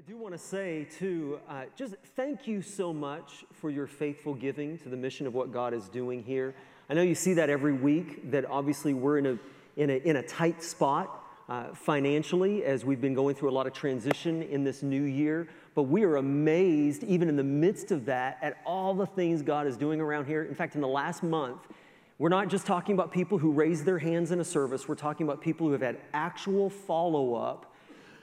I 0.00 0.10
do 0.10 0.16
want 0.16 0.32
to 0.32 0.38
say, 0.38 0.86
too, 0.98 1.40
uh, 1.46 1.64
just 1.76 1.94
thank 2.16 2.48
you 2.48 2.62
so 2.62 2.90
much 2.90 3.44
for 3.52 3.68
your 3.68 3.86
faithful 3.86 4.32
giving 4.32 4.78
to 4.78 4.88
the 4.88 4.96
mission 4.96 5.26
of 5.26 5.34
what 5.34 5.52
God 5.52 5.74
is 5.74 5.90
doing 5.90 6.22
here. 6.22 6.54
I 6.88 6.94
know 6.94 7.02
you 7.02 7.14
see 7.14 7.34
that 7.34 7.50
every 7.50 7.74
week, 7.74 8.30
that 8.30 8.46
obviously 8.46 8.94
we're 8.94 9.18
in 9.18 9.26
a, 9.26 9.38
in 9.76 9.90
a, 9.90 9.96
in 9.96 10.16
a 10.16 10.22
tight 10.22 10.62
spot 10.62 11.22
uh, 11.50 11.74
financially 11.74 12.64
as 12.64 12.82
we've 12.82 13.02
been 13.02 13.12
going 13.12 13.34
through 13.34 13.50
a 13.50 13.52
lot 13.52 13.66
of 13.66 13.74
transition 13.74 14.42
in 14.42 14.64
this 14.64 14.82
new 14.82 15.02
year. 15.02 15.48
But 15.74 15.82
we 15.82 16.04
are 16.04 16.16
amazed, 16.16 17.04
even 17.04 17.28
in 17.28 17.36
the 17.36 17.44
midst 17.44 17.90
of 17.90 18.06
that, 18.06 18.38
at 18.40 18.56
all 18.64 18.94
the 18.94 19.06
things 19.06 19.42
God 19.42 19.66
is 19.66 19.76
doing 19.76 20.00
around 20.00 20.24
here. 20.24 20.44
In 20.44 20.54
fact, 20.54 20.76
in 20.76 20.80
the 20.80 20.88
last 20.88 21.22
month, 21.22 21.68
we're 22.16 22.30
not 22.30 22.48
just 22.48 22.64
talking 22.64 22.94
about 22.94 23.12
people 23.12 23.36
who 23.36 23.52
raise 23.52 23.84
their 23.84 23.98
hands 23.98 24.30
in 24.30 24.40
a 24.40 24.44
service, 24.44 24.88
we're 24.88 24.94
talking 24.94 25.26
about 25.26 25.42
people 25.42 25.66
who 25.66 25.74
have 25.74 25.82
had 25.82 25.98
actual 26.14 26.70
follow 26.70 27.34
up 27.34 27.69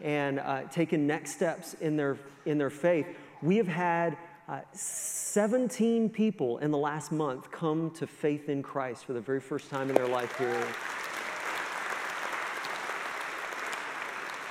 and 0.02 0.40
uh, 0.40 0.64
taken 0.64 1.08
next 1.08 1.32
steps 1.36 1.74
in 1.76 1.98
their, 1.98 2.18
in 2.46 2.58
their 2.58 2.70
faith. 2.70 3.08
We 3.42 3.58
have 3.58 3.68
had 3.68 4.18
uh, 4.48 4.62
17 4.72 6.10
people 6.10 6.60
in 6.60 6.72
the 6.72 6.78
last 6.78 7.12
month 7.12 7.52
come 7.52 7.92
to 7.92 8.08
faith 8.08 8.50
in 8.50 8.64
Christ 8.64 9.06
for 9.06 9.14
the 9.14 9.22
very 9.22 9.42
first 9.42 9.70
time 9.70 9.90
in 9.90 9.96
their 9.96 10.08
life 10.08 10.38
here. 10.38 10.66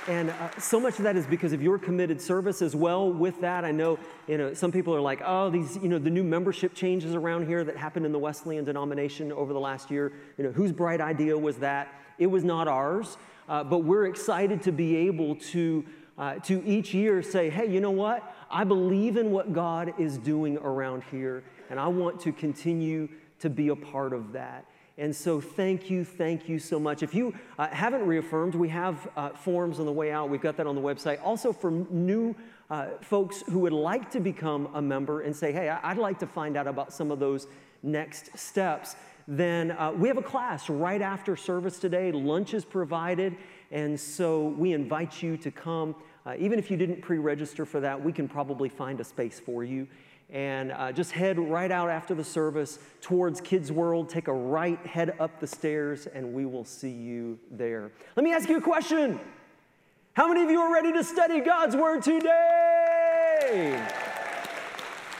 And 0.07 0.29
uh, 0.29 0.57
so 0.57 0.79
much 0.79 0.99
of 0.99 1.03
that 1.03 1.17
is 1.17 1.27
because 1.27 1.51
of 1.51 1.61
your 1.61 1.77
committed 1.77 2.21
service 2.21 2.61
as 2.61 2.73
well. 2.73 3.11
With 3.11 3.41
that, 3.41 3.65
I 3.65 3.71
know 3.71 3.99
you 4.27 4.37
know 4.37 4.53
some 4.53 4.71
people 4.71 4.95
are 4.95 5.01
like, 5.01 5.21
oh, 5.25 5.49
these 5.49 5.75
you 5.77 5.89
know 5.89 5.99
the 5.99 6.09
new 6.09 6.23
membership 6.23 6.73
changes 6.73 7.13
around 7.13 7.45
here 7.45 7.65
that 7.65 7.75
happened 7.75 8.05
in 8.05 8.13
the 8.13 8.19
Wesleyan 8.19 8.63
denomination 8.63 9.33
over 9.33 9.51
the 9.51 9.59
last 9.59 9.91
year. 9.91 10.13
You 10.37 10.45
know, 10.45 10.51
whose 10.51 10.71
bright 10.71 11.01
idea 11.01 11.37
was 11.37 11.57
that? 11.57 11.93
It 12.19 12.27
was 12.27 12.45
not 12.45 12.69
ours, 12.69 13.17
uh, 13.47 13.63
but 13.63 13.79
we're 13.79 14.05
excited 14.05 14.61
to 14.63 14.71
be 14.71 14.95
able 14.95 15.35
to 15.35 15.85
uh, 16.17 16.35
to 16.39 16.63
each 16.65 16.93
year 16.93 17.21
say, 17.21 17.49
hey, 17.49 17.67
you 17.71 17.79
know 17.79 17.91
what? 17.91 18.35
I 18.49 18.63
believe 18.63 19.17
in 19.17 19.29
what 19.31 19.53
God 19.53 19.93
is 19.99 20.17
doing 20.17 20.57
around 20.57 21.03
here, 21.11 21.43
and 21.69 21.79
I 21.79 21.87
want 21.87 22.19
to 22.21 22.31
continue 22.31 23.07
to 23.39 23.49
be 23.49 23.67
a 23.67 23.75
part 23.75 24.13
of 24.13 24.31
that. 24.33 24.65
And 24.99 25.15
so, 25.15 25.39
thank 25.39 25.91
you, 25.91 26.03
thank 26.03 26.49
you 26.49 26.57
so 26.57 26.79
much. 26.79 27.03
If 27.03 27.13
you 27.13 27.35
uh, 27.59 27.67
haven't 27.67 28.07
reaffirmed, 28.07 28.55
we 28.55 28.69
have 28.69 29.07
uh, 29.15 29.29
forms 29.29 29.79
on 29.79 29.85
the 29.85 29.91
way 29.91 30.11
out. 30.11 30.27
We've 30.29 30.41
got 30.41 30.57
that 30.57 30.65
on 30.65 30.73
the 30.73 30.81
website. 30.81 31.23
Also, 31.23 31.53
for 31.53 31.69
new 31.69 32.35
uh, 32.71 32.87
folks 33.01 33.43
who 33.43 33.59
would 33.59 33.73
like 33.73 34.09
to 34.11 34.19
become 34.19 34.69
a 34.73 34.81
member 34.81 35.21
and 35.21 35.35
say, 35.35 35.51
hey, 35.51 35.69
I'd 35.69 35.99
like 35.99 36.17
to 36.19 36.27
find 36.27 36.57
out 36.57 36.65
about 36.65 36.91
some 36.91 37.11
of 37.11 37.19
those 37.19 37.47
next 37.83 38.35
steps, 38.37 38.95
then 39.27 39.71
uh, 39.71 39.91
we 39.91 40.07
have 40.07 40.17
a 40.17 40.23
class 40.23 40.69
right 40.69 41.01
after 41.01 41.35
service 41.35 41.79
today. 41.79 42.11
Lunch 42.11 42.53
is 42.53 42.63
provided. 42.63 43.35
And 43.71 43.99
so, 43.99 44.47
we 44.57 44.71
invite 44.71 45.21
you 45.21 45.35
to 45.37 45.51
come. 45.51 45.95
Uh, 46.25 46.35
even 46.39 46.57
if 46.57 46.71
you 46.71 46.77
didn't 46.77 47.01
pre 47.01 47.17
register 47.17 47.65
for 47.65 47.81
that, 47.81 48.01
we 48.01 48.13
can 48.13 48.27
probably 48.27 48.69
find 48.69 49.01
a 49.01 49.03
space 49.03 49.39
for 49.39 49.63
you 49.63 49.87
and 50.29 50.71
uh, 50.73 50.91
just 50.91 51.11
head 51.11 51.39
right 51.39 51.71
out 51.71 51.89
after 51.89 52.13
the 52.13 52.23
service 52.23 52.79
towards 53.01 53.39
Kids 53.39 53.71
World. 53.71 54.09
Take 54.09 54.27
a 54.27 54.33
right, 54.33 54.83
head 54.85 55.15
up 55.19 55.39
the 55.39 55.47
stairs, 55.47 56.07
and 56.07 56.33
we 56.33 56.45
will 56.45 56.65
see 56.65 56.89
you 56.89 57.39
there. 57.51 57.91
Let 58.15 58.23
me 58.23 58.33
ask 58.33 58.49
you 58.49 58.57
a 58.57 58.61
question 58.61 59.19
How 60.13 60.27
many 60.27 60.43
of 60.43 60.49
you 60.49 60.59
are 60.59 60.73
ready 60.73 60.91
to 60.93 61.03
study 61.03 61.39
God's 61.39 61.75
Word 61.75 62.01
today? 62.03 63.87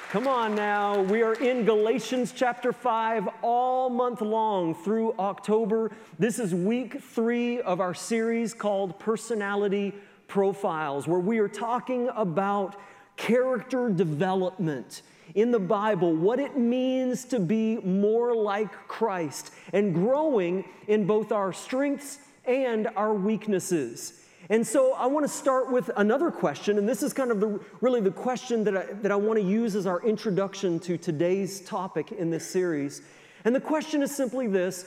Come 0.09 0.25
on 0.25 0.55
now. 0.55 1.01
We 1.01 1.21
are 1.21 1.33
in 1.33 1.65
Galatians 1.65 2.31
chapter 2.33 2.71
5 2.71 3.27
all 3.41 3.89
month 3.89 4.21
long 4.21 4.73
through 4.73 5.13
October. 5.19 5.91
This 6.17 6.39
is 6.39 6.55
week 6.55 7.01
three 7.01 7.59
of 7.59 7.81
our 7.81 7.93
series 7.93 8.53
called 8.53 8.97
Personality 8.99 9.93
Profiles, 10.29 11.09
where 11.09 11.19
we 11.19 11.39
are 11.39 11.49
talking 11.49 12.09
about 12.15 12.79
character 13.17 13.89
development 13.89 15.01
in 15.35 15.51
the 15.51 15.59
Bible, 15.59 16.13
what 16.13 16.39
it 16.39 16.55
means 16.55 17.25
to 17.25 17.37
be 17.37 17.75
more 17.79 18.33
like 18.33 18.71
Christ, 18.87 19.51
and 19.73 19.93
growing 19.93 20.63
in 20.87 21.05
both 21.05 21.33
our 21.33 21.51
strengths 21.51 22.19
and 22.45 22.87
our 22.95 23.13
weaknesses. 23.13 24.23
And 24.49 24.65
so 24.65 24.93
I 24.93 25.07
want 25.07 25.25
to 25.25 25.31
start 25.31 25.71
with 25.71 25.89
another 25.97 26.31
question, 26.31 26.77
and 26.77 26.87
this 26.87 27.03
is 27.03 27.11
kind 27.11 27.31
of 27.31 27.41
the, 27.41 27.59
really 27.81 27.99
the 27.99 28.11
question 28.11 28.63
that 28.63 28.77
I, 28.77 28.85
that 29.01 29.11
I 29.11 29.15
want 29.15 29.37
to 29.39 29.45
use 29.45 29.75
as 29.75 29.85
our 29.85 30.01
introduction 30.03 30.79
to 30.81 30.97
today's 30.97 31.59
topic 31.61 32.13
in 32.13 32.29
this 32.29 32.49
series. 32.49 33.01
And 33.43 33.53
the 33.53 33.59
question 33.59 34.01
is 34.01 34.15
simply 34.15 34.47
this 34.47 34.85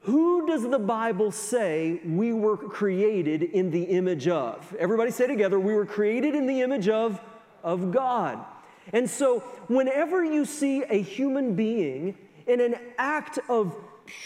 Who 0.00 0.48
does 0.48 0.68
the 0.68 0.78
Bible 0.78 1.30
say 1.30 2.00
we 2.04 2.32
were 2.32 2.56
created 2.56 3.44
in 3.44 3.70
the 3.70 3.84
image 3.84 4.26
of? 4.26 4.74
Everybody 4.76 5.12
say 5.12 5.28
together, 5.28 5.60
we 5.60 5.74
were 5.74 5.86
created 5.86 6.34
in 6.34 6.46
the 6.46 6.60
image 6.60 6.88
of, 6.88 7.20
of 7.62 7.92
God. 7.92 8.44
And 8.92 9.08
so, 9.08 9.40
whenever 9.68 10.24
you 10.24 10.44
see 10.44 10.82
a 10.82 11.00
human 11.00 11.54
being 11.54 12.16
in 12.48 12.60
an 12.60 12.74
act 12.96 13.38
of 13.48 13.76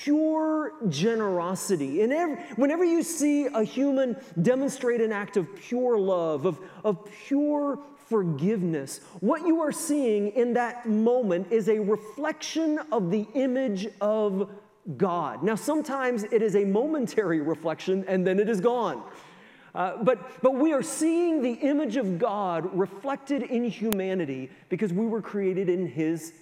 pure 0.03 0.73
generosity, 0.89 2.03
and 2.03 2.13
every, 2.13 2.37
whenever 2.57 2.85
you 2.85 3.03
see 3.03 3.47
a 3.47 3.63
human 3.63 4.17
demonstrate 4.41 5.01
an 5.01 5.13
act 5.13 5.37
of 5.37 5.55
pure 5.57 5.99
love, 5.99 6.47
of, 6.47 6.59
of 6.85 7.05
pure 7.27 7.79
forgiveness, 8.09 9.01
what 9.21 9.47
you 9.47 9.61
are 9.61 9.73
seeing 9.73 10.29
in 10.33 10.53
that 10.55 10.87
moment 10.87 11.51
is 11.51 11.69
a 11.69 11.79
reflection 11.79 12.79
of 12.91 13.11
the 13.11 13.27
image 13.35 13.89
of 14.01 14.51
God. 14.97 15.43
Now, 15.43 15.55
sometimes 15.55 16.25
it 16.25 16.43
is 16.43 16.57
a 16.57 16.65
momentary 16.65 17.41
reflection 17.41 18.05
and 18.09 18.27
then 18.27 18.39
it 18.39 18.49
is 18.49 18.61
gone. 18.61 19.03
Uh, 19.75 20.03
but, 20.03 20.43
but 20.43 20.55
we 20.55 20.73
are 20.73 20.83
seeing 20.83 21.41
the 21.41 21.53
image 21.53 21.97
of 21.97 22.19
God 22.19 22.69
reflected 22.77 23.43
in 23.45 23.65
humanity 23.65 24.51
because 24.69 24.93
we 24.93 25.07
were 25.07 25.23
created 25.23 25.69
in 25.69 25.87
His 25.87 26.35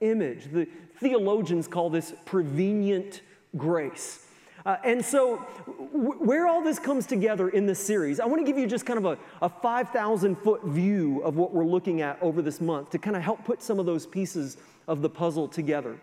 image. 0.00 0.50
The 0.52 0.68
theologians 0.98 1.68
call 1.68 1.90
this 1.90 2.12
prevenient 2.24 3.22
grace. 3.56 4.26
Uh, 4.64 4.76
and 4.84 5.04
so, 5.04 5.46
w- 5.92 6.18
where 6.18 6.48
all 6.48 6.60
this 6.60 6.80
comes 6.80 7.06
together 7.06 7.48
in 7.48 7.66
this 7.66 7.78
series, 7.78 8.18
I 8.18 8.26
want 8.26 8.44
to 8.44 8.52
give 8.52 8.58
you 8.58 8.66
just 8.66 8.84
kind 8.84 8.98
of 8.98 9.04
a, 9.04 9.18
a 9.40 9.48
5,000 9.48 10.34
foot 10.34 10.64
view 10.64 11.20
of 11.22 11.36
what 11.36 11.54
we're 11.54 11.64
looking 11.64 12.00
at 12.00 12.20
over 12.20 12.42
this 12.42 12.60
month 12.60 12.90
to 12.90 12.98
kind 12.98 13.14
of 13.14 13.22
help 13.22 13.44
put 13.44 13.62
some 13.62 13.78
of 13.78 13.86
those 13.86 14.06
pieces 14.06 14.56
of 14.88 15.02
the 15.02 15.08
puzzle 15.08 15.46
together. 15.46 15.96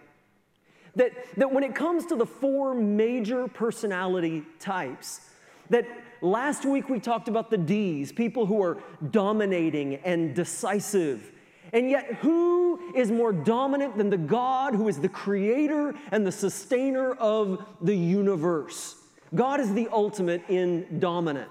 That, 0.95 1.11
that 1.35 1.51
when 1.51 1.63
it 1.63 1.75
comes 1.75 2.05
to 2.05 2.15
the 2.15 2.25
four 2.25 2.73
major 2.73 3.49
personality 3.49 4.43
types, 4.59 5.29
that 5.69 5.85
last 6.21 6.63
week 6.63 6.87
we 6.87 7.01
talked 7.01 7.27
about 7.27 7.49
the 7.49 7.57
D's, 7.57 8.13
people 8.13 8.45
who 8.45 8.61
are 8.61 8.77
dominating 9.11 9.95
and 9.95 10.33
decisive. 10.33 11.32
And 11.73 11.89
yet, 11.89 12.13
who 12.21 12.93
is 12.93 13.11
more 13.11 13.33
dominant 13.33 13.97
than 13.97 14.11
the 14.11 14.17
God 14.17 14.75
who 14.75 14.87
is 14.87 14.99
the 14.99 15.09
creator 15.09 15.95
and 16.11 16.25
the 16.25 16.31
sustainer 16.31 17.13
of 17.13 17.65
the 17.81 17.95
universe? 17.95 18.95
God 19.33 19.59
is 19.59 19.73
the 19.73 19.89
ultimate 19.91 20.43
in 20.49 20.99
dominant. 20.99 21.49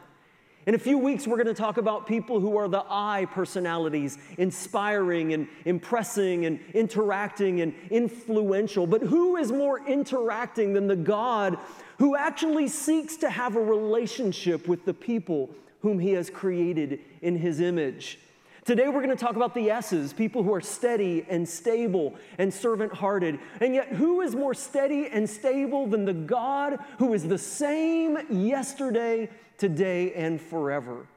In 0.64 0.76
a 0.76 0.78
few 0.78 0.96
weeks, 0.96 1.26
we're 1.26 1.42
going 1.42 1.48
to 1.48 1.54
talk 1.54 1.76
about 1.76 2.06
people 2.06 2.38
who 2.38 2.56
are 2.56 2.68
the 2.68 2.84
I 2.88 3.26
personalities, 3.32 4.16
inspiring 4.38 5.32
and 5.32 5.48
impressing 5.64 6.46
and 6.46 6.60
interacting 6.72 7.60
and 7.60 7.74
influential. 7.90 8.86
But 8.86 9.02
who 9.02 9.36
is 9.36 9.50
more 9.50 9.84
interacting 9.84 10.72
than 10.72 10.86
the 10.86 10.94
God 10.94 11.58
who 11.98 12.14
actually 12.14 12.68
seeks 12.68 13.16
to 13.16 13.28
have 13.28 13.56
a 13.56 13.60
relationship 13.60 14.68
with 14.68 14.84
the 14.84 14.94
people 14.94 15.50
whom 15.80 15.98
he 15.98 16.12
has 16.12 16.30
created 16.30 17.00
in 17.22 17.36
his 17.36 17.58
image? 17.58 18.20
Today, 18.64 18.86
we're 18.86 19.02
going 19.02 19.08
to 19.08 19.16
talk 19.16 19.34
about 19.34 19.54
the 19.54 19.72
S's, 19.72 20.12
people 20.12 20.44
who 20.44 20.54
are 20.54 20.60
steady 20.60 21.26
and 21.28 21.48
stable 21.48 22.14
and 22.38 22.54
servant 22.54 22.94
hearted. 22.94 23.40
And 23.60 23.74
yet, 23.74 23.88
who 23.88 24.20
is 24.20 24.36
more 24.36 24.54
steady 24.54 25.08
and 25.08 25.28
stable 25.28 25.88
than 25.88 26.04
the 26.04 26.12
God 26.12 26.78
who 26.98 27.12
is 27.12 27.24
the 27.24 27.38
same 27.38 28.18
yesterday, 28.30 29.28
today, 29.58 30.12
and 30.12 30.40
forever? 30.40 31.08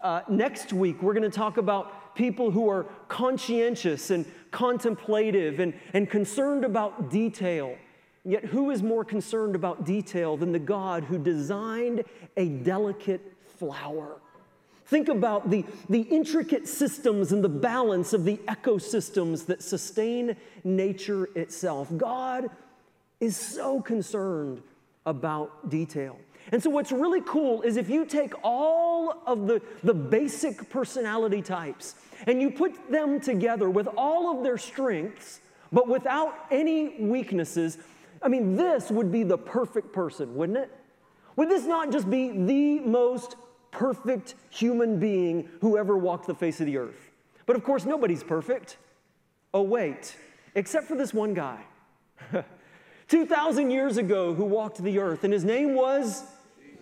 Uh, 0.00 0.22
next 0.30 0.72
week, 0.72 1.02
we're 1.02 1.12
going 1.12 1.30
to 1.30 1.36
talk 1.36 1.58
about 1.58 2.14
people 2.14 2.50
who 2.50 2.70
are 2.70 2.86
conscientious 3.08 4.08
and 4.08 4.24
contemplative 4.50 5.60
and, 5.60 5.74
and 5.92 6.08
concerned 6.08 6.64
about 6.64 7.10
detail. 7.10 7.76
Yet, 8.24 8.46
who 8.46 8.70
is 8.70 8.82
more 8.82 9.04
concerned 9.04 9.56
about 9.56 9.84
detail 9.84 10.38
than 10.38 10.52
the 10.52 10.58
God 10.58 11.04
who 11.04 11.18
designed 11.18 12.02
a 12.38 12.48
delicate 12.48 13.20
flower? 13.58 14.16
Think 14.86 15.08
about 15.08 15.50
the, 15.50 15.64
the 15.88 16.02
intricate 16.02 16.68
systems 16.68 17.32
and 17.32 17.42
the 17.42 17.48
balance 17.48 18.12
of 18.12 18.24
the 18.24 18.36
ecosystems 18.48 19.46
that 19.46 19.62
sustain 19.62 20.36
nature 20.62 21.28
itself. 21.34 21.88
God 21.96 22.48
is 23.18 23.36
so 23.36 23.80
concerned 23.80 24.62
about 25.04 25.70
detail. 25.70 26.18
And 26.52 26.62
so, 26.62 26.70
what's 26.70 26.92
really 26.92 27.20
cool 27.22 27.62
is 27.62 27.76
if 27.76 27.90
you 27.90 28.04
take 28.04 28.32
all 28.44 29.22
of 29.26 29.48
the, 29.48 29.60
the 29.82 29.94
basic 29.94 30.70
personality 30.70 31.42
types 31.42 31.96
and 32.28 32.40
you 32.40 32.52
put 32.52 32.88
them 32.88 33.20
together 33.20 33.68
with 33.68 33.88
all 33.96 34.36
of 34.36 34.44
their 34.44 34.56
strengths, 34.58 35.40
but 35.72 35.88
without 35.88 36.46
any 36.52 37.00
weaknesses, 37.00 37.78
I 38.22 38.28
mean, 38.28 38.54
this 38.54 38.90
would 38.90 39.10
be 39.10 39.24
the 39.24 39.38
perfect 39.38 39.92
person, 39.92 40.36
wouldn't 40.36 40.58
it? 40.58 40.70
Would 41.34 41.50
this 41.50 41.64
not 41.64 41.90
just 41.90 42.08
be 42.08 42.30
the 42.30 42.80
most 42.80 43.34
perfect 43.76 44.34
human 44.50 44.98
being 44.98 45.48
who 45.60 45.76
ever 45.76 45.96
walked 45.96 46.26
the 46.26 46.34
face 46.34 46.60
of 46.60 46.66
the 46.66 46.78
earth. 46.78 47.10
But 47.44 47.56
of 47.56 47.62
course, 47.62 47.84
nobody's 47.84 48.24
perfect. 48.24 48.78
Oh, 49.52 49.62
wait, 49.62 50.16
except 50.54 50.88
for 50.88 50.96
this 50.96 51.14
one 51.14 51.34
guy. 51.34 51.60
2,000 53.08 53.70
years 53.70 53.98
ago, 53.98 54.34
who 54.34 54.44
walked 54.44 54.82
the 54.82 54.98
earth, 54.98 55.24
and 55.24 55.32
his 55.32 55.44
name 55.44 55.74
was 55.74 56.24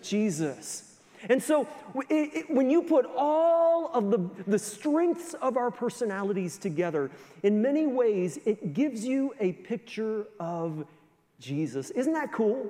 Jesus. 0.01 0.97
And 1.29 1.41
so, 1.41 1.67
it, 2.09 2.33
it, 2.33 2.49
when 2.49 2.69
you 2.69 2.81
put 2.81 3.05
all 3.15 3.91
of 3.93 4.09
the, 4.09 4.29
the 4.47 4.59
strengths 4.59 5.33
of 5.35 5.57
our 5.57 5.71
personalities 5.71 6.57
together, 6.57 7.11
in 7.43 7.61
many 7.61 7.87
ways, 7.87 8.39
it 8.45 8.73
gives 8.73 9.05
you 9.05 9.35
a 9.39 9.51
picture 9.51 10.25
of 10.39 10.85
Jesus. 11.39 11.89
Isn't 11.91 12.13
that 12.13 12.31
cool? 12.31 12.69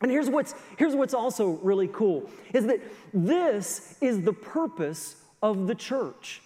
And 0.00 0.10
here's 0.10 0.30
what's, 0.30 0.54
here's 0.76 0.94
what's 0.94 1.14
also 1.14 1.58
really 1.62 1.88
cool 1.88 2.30
is 2.54 2.66
that 2.66 2.80
this 3.12 3.96
is 4.00 4.22
the 4.22 4.32
purpose 4.32 5.16
of 5.42 5.66
the 5.66 5.74
church. 5.74 6.42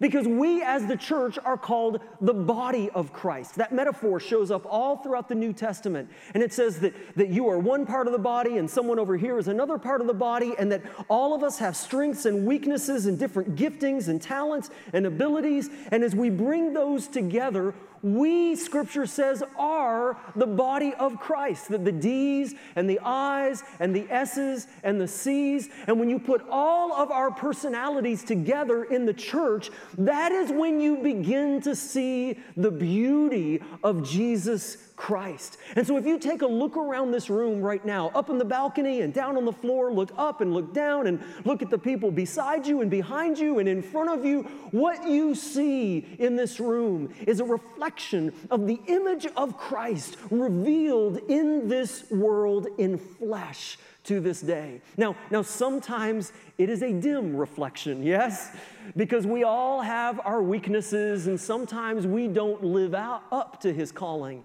Because 0.00 0.26
we 0.26 0.60
as 0.60 0.86
the 0.86 0.96
church 0.96 1.38
are 1.44 1.56
called 1.56 2.00
the 2.20 2.34
body 2.34 2.90
of 2.90 3.12
Christ. 3.12 3.54
That 3.54 3.72
metaphor 3.72 4.18
shows 4.18 4.50
up 4.50 4.66
all 4.68 4.96
throughout 4.96 5.28
the 5.28 5.36
New 5.36 5.52
Testament. 5.52 6.10
And 6.34 6.42
it 6.42 6.52
says 6.52 6.80
that, 6.80 6.94
that 7.16 7.28
you 7.28 7.48
are 7.48 7.60
one 7.60 7.86
part 7.86 8.08
of 8.08 8.12
the 8.12 8.18
body 8.18 8.58
and 8.58 8.68
someone 8.68 8.98
over 8.98 9.16
here 9.16 9.38
is 9.38 9.46
another 9.46 9.78
part 9.78 10.00
of 10.00 10.08
the 10.08 10.14
body, 10.14 10.54
and 10.58 10.72
that 10.72 10.82
all 11.08 11.32
of 11.32 11.44
us 11.44 11.58
have 11.60 11.76
strengths 11.76 12.26
and 12.26 12.44
weaknesses 12.44 13.06
and 13.06 13.18
different 13.20 13.54
giftings 13.54 14.08
and 14.08 14.20
talents 14.20 14.70
and 14.92 15.06
abilities. 15.06 15.70
And 15.92 16.02
as 16.02 16.14
we 16.14 16.28
bring 16.28 16.74
those 16.74 17.06
together, 17.06 17.72
we, 18.04 18.54
scripture 18.54 19.06
says, 19.06 19.42
are 19.58 20.18
the 20.36 20.46
body 20.46 20.92
of 20.94 21.18
Christ. 21.18 21.70
That 21.70 21.86
the 21.86 21.92
D's 21.92 22.54
and 22.76 22.88
the 22.88 23.00
I's 23.02 23.62
and 23.80 23.96
the 23.96 24.06
S's 24.10 24.68
and 24.82 25.00
the 25.00 25.08
C's, 25.08 25.70
and 25.86 25.98
when 25.98 26.10
you 26.10 26.18
put 26.18 26.44
all 26.50 26.92
of 26.92 27.10
our 27.10 27.30
personalities 27.30 28.22
together 28.22 28.84
in 28.84 29.06
the 29.06 29.14
church, 29.14 29.70
that 29.96 30.32
is 30.32 30.52
when 30.52 30.80
you 30.80 30.98
begin 30.98 31.62
to 31.62 31.74
see 31.74 32.38
the 32.58 32.70
beauty 32.70 33.62
of 33.82 34.06
Jesus 34.06 34.76
Christ. 35.04 35.58
And 35.76 35.86
so 35.86 35.98
if 35.98 36.06
you 36.06 36.18
take 36.18 36.40
a 36.40 36.46
look 36.46 36.78
around 36.78 37.10
this 37.10 37.28
room 37.28 37.60
right 37.60 37.84
now, 37.84 38.10
up 38.14 38.30
in 38.30 38.38
the 38.38 38.44
balcony 38.46 39.02
and 39.02 39.12
down 39.12 39.36
on 39.36 39.44
the 39.44 39.52
floor, 39.52 39.92
look 39.92 40.10
up 40.16 40.40
and 40.40 40.54
look 40.54 40.72
down 40.72 41.08
and 41.08 41.22
look 41.44 41.60
at 41.60 41.68
the 41.68 41.76
people 41.76 42.10
beside 42.10 42.66
you 42.66 42.80
and 42.80 42.90
behind 42.90 43.38
you 43.38 43.58
and 43.58 43.68
in 43.68 43.82
front 43.82 44.08
of 44.08 44.24
you, 44.24 44.44
what 44.70 45.06
you 45.06 45.34
see 45.34 46.16
in 46.18 46.36
this 46.36 46.58
room 46.58 47.12
is 47.26 47.40
a 47.40 47.44
reflection 47.44 48.32
of 48.50 48.66
the 48.66 48.80
image 48.86 49.26
of 49.36 49.58
Christ 49.58 50.16
revealed 50.30 51.18
in 51.28 51.68
this 51.68 52.10
world 52.10 52.68
in 52.78 52.96
flesh 52.96 53.76
to 54.04 54.20
this 54.20 54.40
day. 54.40 54.80
Now, 54.96 55.16
now 55.30 55.42
sometimes 55.42 56.32
it 56.56 56.70
is 56.70 56.82
a 56.82 56.94
dim 56.94 57.36
reflection, 57.36 58.02
yes? 58.06 58.56
Because 58.96 59.26
we 59.26 59.44
all 59.44 59.82
have 59.82 60.18
our 60.24 60.42
weaknesses 60.42 61.26
and 61.26 61.38
sometimes 61.38 62.06
we 62.06 62.26
don't 62.26 62.64
live 62.64 62.94
out 62.94 63.24
up 63.30 63.60
to 63.60 63.70
his 63.70 63.92
calling 63.92 64.44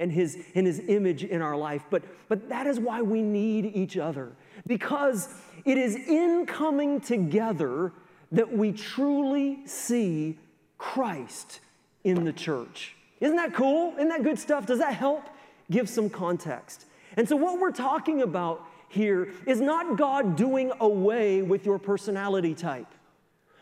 and 0.00 0.10
his, 0.10 0.42
and 0.56 0.66
his 0.66 0.80
image 0.88 1.22
in 1.22 1.42
our 1.42 1.56
life. 1.56 1.84
But, 1.90 2.02
but 2.28 2.48
that 2.48 2.66
is 2.66 2.80
why 2.80 3.02
we 3.02 3.22
need 3.22 3.66
each 3.66 3.96
other, 3.96 4.32
because 4.66 5.28
it 5.64 5.78
is 5.78 5.94
in 5.94 6.46
coming 6.46 7.00
together 7.00 7.92
that 8.32 8.50
we 8.52 8.72
truly 8.72 9.60
see 9.66 10.38
Christ 10.78 11.60
in 12.02 12.24
the 12.24 12.32
church. 12.32 12.96
Isn't 13.20 13.36
that 13.36 13.54
cool? 13.54 13.92
Isn't 13.96 14.08
that 14.08 14.24
good 14.24 14.38
stuff? 14.38 14.66
Does 14.66 14.78
that 14.78 14.94
help 14.94 15.24
give 15.70 15.88
some 15.88 16.08
context? 16.08 16.86
And 17.16 17.28
so, 17.28 17.36
what 17.36 17.60
we're 17.60 17.70
talking 17.70 18.22
about 18.22 18.66
here 18.88 19.32
is 19.46 19.60
not 19.60 19.98
God 19.98 20.36
doing 20.36 20.72
away 20.80 21.42
with 21.42 21.66
your 21.66 21.78
personality 21.78 22.54
type. 22.54 22.86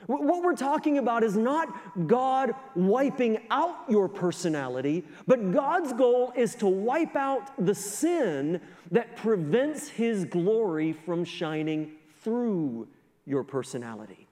What 0.07 0.43
we're 0.43 0.55
talking 0.55 0.99
about 0.99 1.23
is 1.25 1.37
not 1.37 1.69
God 2.07 2.55
wiping 2.75 3.41
out 3.51 3.79
your 3.89 4.09
personality, 4.09 5.05
but 5.27 5.53
God's 5.53 5.93
goal 5.93 6.33
is 6.37 6.55
to 6.57 6.67
wipe 6.67 7.17
out 7.17 7.51
the 7.65 7.75
sin 7.75 8.61
that 8.91 9.17
prevents 9.17 9.89
His 9.89 10.25
glory 10.25 10.93
from 10.93 11.25
shining 11.25 11.93
through 12.23 12.89
your 13.27 13.45
personality. 13.45 14.27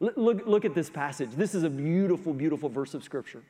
Look, 0.00 0.46
look 0.46 0.64
at 0.64 0.74
this 0.74 0.90
passage. 0.90 1.30
This 1.30 1.54
is 1.54 1.62
a 1.62 1.70
beautiful, 1.70 2.34
beautiful 2.34 2.68
verse 2.68 2.94
of 2.94 3.02
Scripture. 3.02 3.42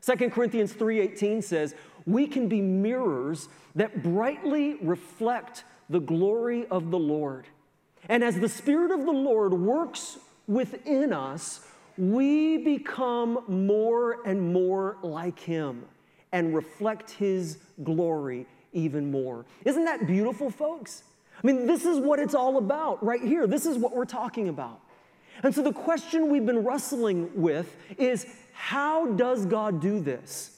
2 0.00 0.30
Corinthians 0.30 0.72
3:18 0.72 1.42
says, 1.42 1.74
"We 2.06 2.26
can 2.26 2.48
be 2.48 2.60
mirrors 2.60 3.48
that 3.74 4.02
brightly 4.02 4.74
reflect 4.76 5.64
the 5.88 6.00
glory 6.00 6.66
of 6.66 6.90
the 6.90 6.98
Lord." 6.98 7.46
And 8.08 8.22
as 8.22 8.38
the 8.38 8.48
Spirit 8.48 8.90
of 8.90 9.04
the 9.04 9.12
Lord 9.12 9.52
works 9.52 10.18
within 10.46 11.12
us, 11.12 11.60
we 11.96 12.58
become 12.58 13.44
more 13.48 14.26
and 14.26 14.52
more 14.52 14.96
like 15.02 15.38
Him 15.38 15.84
and 16.32 16.54
reflect 16.54 17.12
His 17.12 17.58
glory 17.82 18.46
even 18.72 19.10
more. 19.10 19.46
Isn't 19.64 19.84
that 19.84 20.06
beautiful, 20.06 20.50
folks? 20.50 21.04
I 21.42 21.46
mean, 21.46 21.66
this 21.66 21.84
is 21.84 21.98
what 21.98 22.18
it's 22.18 22.34
all 22.34 22.58
about 22.58 23.04
right 23.04 23.22
here. 23.22 23.46
This 23.46 23.66
is 23.66 23.78
what 23.78 23.94
we're 23.94 24.04
talking 24.04 24.48
about. 24.48 24.80
And 25.42 25.54
so 25.54 25.62
the 25.62 25.72
question 25.72 26.30
we've 26.30 26.46
been 26.46 26.64
wrestling 26.64 27.30
with 27.34 27.74
is 27.98 28.26
how 28.52 29.12
does 29.12 29.46
God 29.46 29.80
do 29.80 30.00
this? 30.00 30.50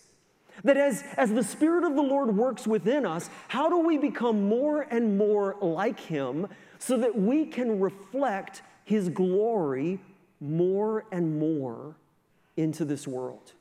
That 0.64 0.76
as, 0.76 1.04
as 1.16 1.32
the 1.32 1.42
Spirit 1.42 1.84
of 1.84 1.94
the 1.96 2.02
Lord 2.02 2.34
works 2.34 2.66
within 2.66 3.04
us, 3.04 3.28
how 3.48 3.68
do 3.68 3.78
we 3.78 3.98
become 3.98 4.48
more 4.48 4.82
and 4.82 5.18
more 5.18 5.56
like 5.60 6.00
Him 6.00 6.48
so 6.78 6.96
that 6.98 7.16
we 7.16 7.46
can 7.46 7.80
reflect 7.80 8.62
His 8.84 9.08
glory 9.08 10.00
more 10.40 11.04
and 11.10 11.38
more 11.38 11.96
into 12.56 12.84
this 12.84 13.06
world. 13.06 13.52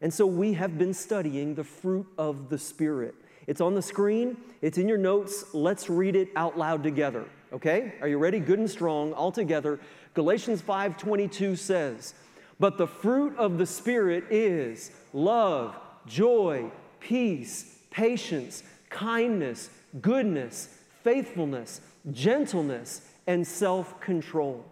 And 0.00 0.12
so 0.12 0.26
we 0.26 0.52
have 0.54 0.78
been 0.78 0.94
studying 0.94 1.54
the 1.54 1.64
fruit 1.64 2.06
of 2.18 2.48
the 2.48 2.58
Spirit. 2.58 3.14
It's 3.46 3.60
on 3.60 3.74
the 3.74 3.82
screen, 3.82 4.36
it's 4.62 4.78
in 4.78 4.88
your 4.88 4.98
notes. 4.98 5.54
Let's 5.54 5.88
read 5.88 6.16
it 6.16 6.28
out 6.36 6.58
loud 6.58 6.82
together. 6.82 7.24
Okay? 7.52 7.94
Are 8.00 8.08
you 8.08 8.18
ready? 8.18 8.38
Good 8.40 8.58
and 8.58 8.70
strong, 8.70 9.12
all 9.12 9.30
together. 9.30 9.78
Galatians 10.14 10.62
5:22 10.62 11.56
says, 11.56 12.14
"But 12.58 12.78
the 12.78 12.86
fruit 12.86 13.36
of 13.36 13.58
the 13.58 13.66
Spirit 13.66 14.24
is 14.30 14.90
love, 15.12 15.76
joy, 16.06 16.70
peace, 17.00 17.78
patience, 17.90 18.62
kindness, 18.90 19.70
goodness, 20.00 20.68
faithfulness, 21.02 21.80
gentleness, 22.12 23.02
and 23.26 23.46
self 23.46 24.00
control. 24.00 24.64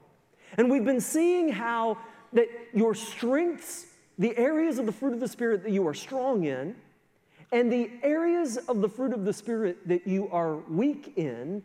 And 0.59 0.71
we've 0.71 0.85
been 0.85 1.01
seeing 1.01 1.49
how 1.49 1.99
that 2.33 2.49
your 2.75 2.95
strengths, 2.95 3.87
the 4.19 4.37
areas 4.37 4.79
of 4.79 4.87
the 4.87 4.93
fruit 4.93 5.15
of 5.15 5.21
the 5.21 5.29
Spirit 5.29 5.63
that 5.65 5.73
you 5.73 5.87
are 5.87 5.95
strong 5.95 6.45
in, 6.45 6.75
and 7.51 7.71
the 7.73 7.91
areas 8.03 8.57
of 8.57 8.81
the 8.81 8.89
fruit 8.89 9.13
of 9.13 9.25
the 9.25 9.33
Spirit 9.33 9.87
that 9.89 10.07
you 10.07 10.29
are 10.31 10.57
weak 10.57 11.13
in 11.17 11.63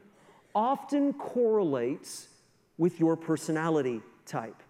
often 0.56 1.14
correlates 1.14 2.28
with 2.78 3.00
your 3.00 3.16
personality 3.16 4.02
type. 4.26 4.64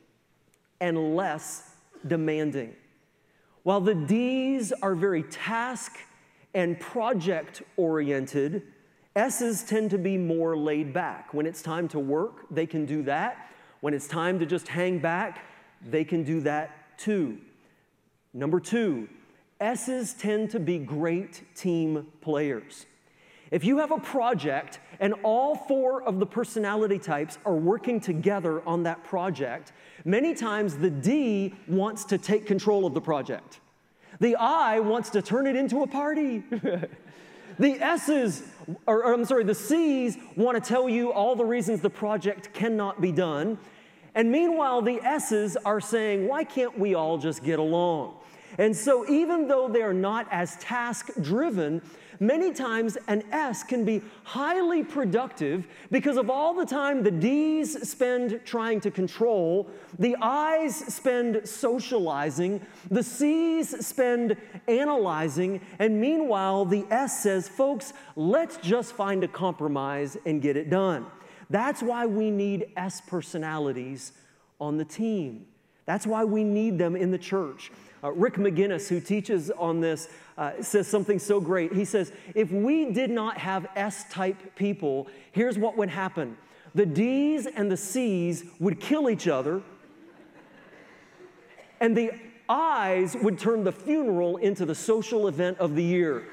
and 0.78 1.16
less 1.16 1.70
demanding. 2.06 2.76
While 3.62 3.80
the 3.80 3.94
D's 3.94 4.70
are 4.82 4.94
very 4.94 5.22
task 5.22 5.96
and 6.52 6.78
project 6.78 7.62
oriented, 7.78 8.62
S's 9.16 9.64
tend 9.64 9.88
to 9.92 9.96
be 9.96 10.18
more 10.18 10.54
laid 10.54 10.92
back. 10.92 11.32
When 11.32 11.46
it's 11.46 11.62
time 11.62 11.88
to 11.88 11.98
work, 11.98 12.44
they 12.50 12.66
can 12.66 12.84
do 12.84 13.02
that. 13.04 13.50
When 13.80 13.94
it's 13.94 14.06
time 14.06 14.38
to 14.38 14.44
just 14.44 14.68
hang 14.68 14.98
back, 14.98 15.46
they 15.80 16.04
can 16.04 16.24
do 16.24 16.42
that 16.42 16.87
too. 16.98 17.38
Number 18.34 18.60
two, 18.60 19.08
S's 19.60 20.14
tend 20.14 20.50
to 20.50 20.60
be 20.60 20.78
great 20.78 21.42
team 21.56 22.06
players. 22.20 22.86
If 23.50 23.64
you 23.64 23.78
have 23.78 23.90
a 23.90 23.98
project 23.98 24.78
and 25.00 25.14
all 25.22 25.56
four 25.56 26.02
of 26.02 26.18
the 26.18 26.26
personality 26.26 26.98
types 26.98 27.38
are 27.46 27.54
working 27.54 28.00
together 28.00 28.66
on 28.68 28.82
that 28.82 29.02
project, 29.04 29.72
many 30.04 30.34
times 30.34 30.76
the 30.76 30.90
D 30.90 31.54
wants 31.66 32.04
to 32.06 32.18
take 32.18 32.46
control 32.46 32.84
of 32.84 32.92
the 32.92 33.00
project. 33.00 33.60
The 34.20 34.36
I 34.36 34.80
wants 34.80 35.10
to 35.10 35.22
turn 35.22 35.46
it 35.46 35.56
into 35.56 35.82
a 35.82 35.86
party. 35.86 36.42
the 37.58 37.80
S's, 37.80 38.42
or, 38.86 39.04
or, 39.04 39.14
I'm 39.14 39.24
sorry, 39.24 39.44
the 39.44 39.54
C's 39.54 40.18
want 40.36 40.62
to 40.62 40.66
tell 40.66 40.88
you 40.88 41.12
all 41.12 41.34
the 41.34 41.44
reasons 41.44 41.80
the 41.80 41.90
project 41.90 42.52
cannot 42.52 43.00
be 43.00 43.12
done. 43.12 43.58
And 44.18 44.32
meanwhile, 44.32 44.82
the 44.82 45.00
S's 45.04 45.56
are 45.64 45.80
saying, 45.80 46.26
why 46.26 46.42
can't 46.42 46.76
we 46.76 46.94
all 46.94 47.18
just 47.18 47.44
get 47.44 47.60
along? 47.60 48.16
And 48.58 48.76
so, 48.76 49.08
even 49.08 49.46
though 49.46 49.68
they're 49.68 49.94
not 49.94 50.26
as 50.32 50.56
task 50.56 51.10
driven, 51.20 51.80
many 52.18 52.52
times 52.52 52.98
an 53.06 53.22
S 53.30 53.62
can 53.62 53.84
be 53.84 54.02
highly 54.24 54.82
productive 54.82 55.68
because 55.92 56.16
of 56.16 56.30
all 56.30 56.52
the 56.52 56.66
time 56.66 57.04
the 57.04 57.12
D's 57.12 57.88
spend 57.88 58.40
trying 58.44 58.80
to 58.80 58.90
control, 58.90 59.70
the 60.00 60.16
I's 60.20 60.74
spend 60.92 61.48
socializing, 61.48 62.60
the 62.90 63.04
C's 63.04 63.86
spend 63.86 64.36
analyzing, 64.66 65.60
and 65.78 66.00
meanwhile 66.00 66.64
the 66.64 66.84
S 66.90 67.22
says, 67.22 67.48
folks, 67.48 67.92
let's 68.16 68.56
just 68.56 68.94
find 68.94 69.22
a 69.22 69.28
compromise 69.28 70.16
and 70.26 70.42
get 70.42 70.56
it 70.56 70.70
done. 70.70 71.06
That's 71.50 71.82
why 71.82 72.06
we 72.06 72.30
need 72.30 72.72
S 72.76 73.00
personalities 73.00 74.12
on 74.60 74.76
the 74.76 74.84
team. 74.84 75.46
That's 75.86 76.06
why 76.06 76.24
we 76.24 76.44
need 76.44 76.78
them 76.78 76.96
in 76.96 77.10
the 77.10 77.18
church. 77.18 77.72
Uh, 78.04 78.12
Rick 78.12 78.34
McGinnis, 78.34 78.88
who 78.88 79.00
teaches 79.00 79.50
on 79.50 79.80
this, 79.80 80.08
uh, 80.36 80.52
says 80.60 80.86
something 80.86 81.18
so 81.18 81.40
great. 81.40 81.72
He 81.72 81.84
says, 81.84 82.12
If 82.34 82.52
we 82.52 82.92
did 82.92 83.10
not 83.10 83.38
have 83.38 83.66
S 83.74 84.04
type 84.10 84.54
people, 84.54 85.08
here's 85.32 85.58
what 85.58 85.76
would 85.76 85.88
happen 85.88 86.36
the 86.74 86.86
D's 86.86 87.46
and 87.46 87.70
the 87.70 87.76
C's 87.76 88.44
would 88.60 88.78
kill 88.78 89.08
each 89.08 89.26
other, 89.26 89.62
and 91.80 91.96
the 91.96 92.12
I's 92.48 93.16
would 93.16 93.38
turn 93.38 93.64
the 93.64 93.72
funeral 93.72 94.36
into 94.36 94.64
the 94.64 94.74
social 94.74 95.28
event 95.28 95.58
of 95.58 95.74
the 95.74 95.82
year. 95.82 96.24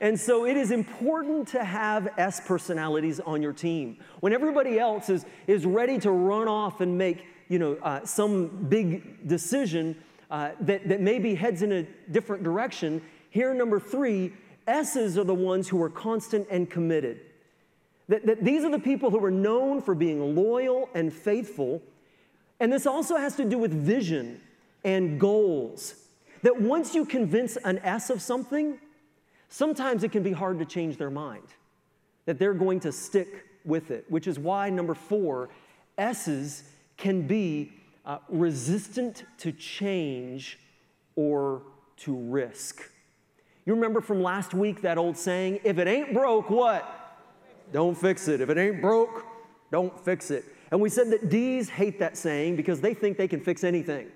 And 0.00 0.18
so 0.18 0.44
it 0.44 0.56
is 0.56 0.70
important 0.70 1.48
to 1.48 1.64
have 1.64 2.12
S 2.18 2.40
personalities 2.40 3.18
on 3.20 3.42
your 3.42 3.52
team. 3.52 3.98
When 4.20 4.32
everybody 4.32 4.78
else 4.78 5.08
is, 5.08 5.24
is 5.46 5.64
ready 5.64 5.98
to 6.00 6.10
run 6.10 6.48
off 6.48 6.80
and 6.80 6.98
make 6.98 7.24
you 7.48 7.58
know, 7.58 7.78
uh, 7.82 8.04
some 8.04 8.48
big 8.68 9.26
decision 9.26 9.96
uh, 10.30 10.50
that, 10.60 10.88
that 10.88 11.00
maybe 11.00 11.34
heads 11.34 11.62
in 11.62 11.72
a 11.72 11.82
different 12.10 12.42
direction, 12.42 13.00
here, 13.30 13.54
number 13.54 13.80
three, 13.80 14.32
S's 14.66 15.16
are 15.16 15.24
the 15.24 15.34
ones 15.34 15.68
who 15.68 15.80
are 15.82 15.90
constant 15.90 16.46
and 16.50 16.68
committed. 16.68 17.20
That, 18.08 18.26
that 18.26 18.44
these 18.44 18.64
are 18.64 18.70
the 18.70 18.78
people 18.78 19.10
who 19.10 19.24
are 19.24 19.30
known 19.30 19.80
for 19.80 19.94
being 19.94 20.34
loyal 20.34 20.88
and 20.94 21.12
faithful. 21.12 21.82
And 22.60 22.72
this 22.72 22.86
also 22.86 23.16
has 23.16 23.36
to 23.36 23.44
do 23.44 23.58
with 23.58 23.72
vision 23.72 24.40
and 24.84 25.18
goals. 25.20 25.94
That 26.42 26.60
once 26.60 26.94
you 26.94 27.04
convince 27.04 27.56
an 27.56 27.78
S 27.78 28.10
of 28.10 28.22
something, 28.22 28.78
sometimes 29.48 30.04
it 30.04 30.12
can 30.12 30.22
be 30.22 30.32
hard 30.32 30.58
to 30.58 30.64
change 30.64 30.96
their 30.96 31.10
mind, 31.10 31.46
that 32.24 32.38
they're 32.38 32.54
going 32.54 32.80
to 32.80 32.92
stick 32.92 33.44
with 33.64 33.90
it, 33.90 34.04
which 34.08 34.26
is 34.26 34.38
why, 34.38 34.70
number 34.70 34.94
four, 34.94 35.48
S's 35.98 36.64
can 36.96 37.26
be 37.26 37.72
uh, 38.04 38.18
resistant 38.28 39.24
to 39.38 39.52
change 39.52 40.58
or 41.16 41.62
to 41.96 42.16
risk. 42.16 42.90
You 43.64 43.74
remember 43.74 44.00
from 44.00 44.22
last 44.22 44.54
week 44.54 44.82
that 44.82 44.96
old 44.96 45.16
saying, 45.16 45.60
if 45.64 45.78
it 45.78 45.88
ain't 45.88 46.14
broke, 46.14 46.50
what? 46.50 47.18
Don't 47.72 47.96
fix 47.96 48.28
it. 48.28 48.40
If 48.40 48.48
it 48.48 48.58
ain't 48.58 48.80
broke, 48.80 49.24
don't 49.72 49.98
fix 50.04 50.30
it. 50.30 50.44
And 50.70 50.80
we 50.80 50.88
said 50.88 51.10
that 51.10 51.28
D's 51.28 51.68
hate 51.68 51.98
that 51.98 52.16
saying 52.16 52.56
because 52.56 52.80
they 52.80 52.94
think 52.94 53.16
they 53.16 53.28
can 53.28 53.40
fix 53.40 53.64
anything. 53.64 54.08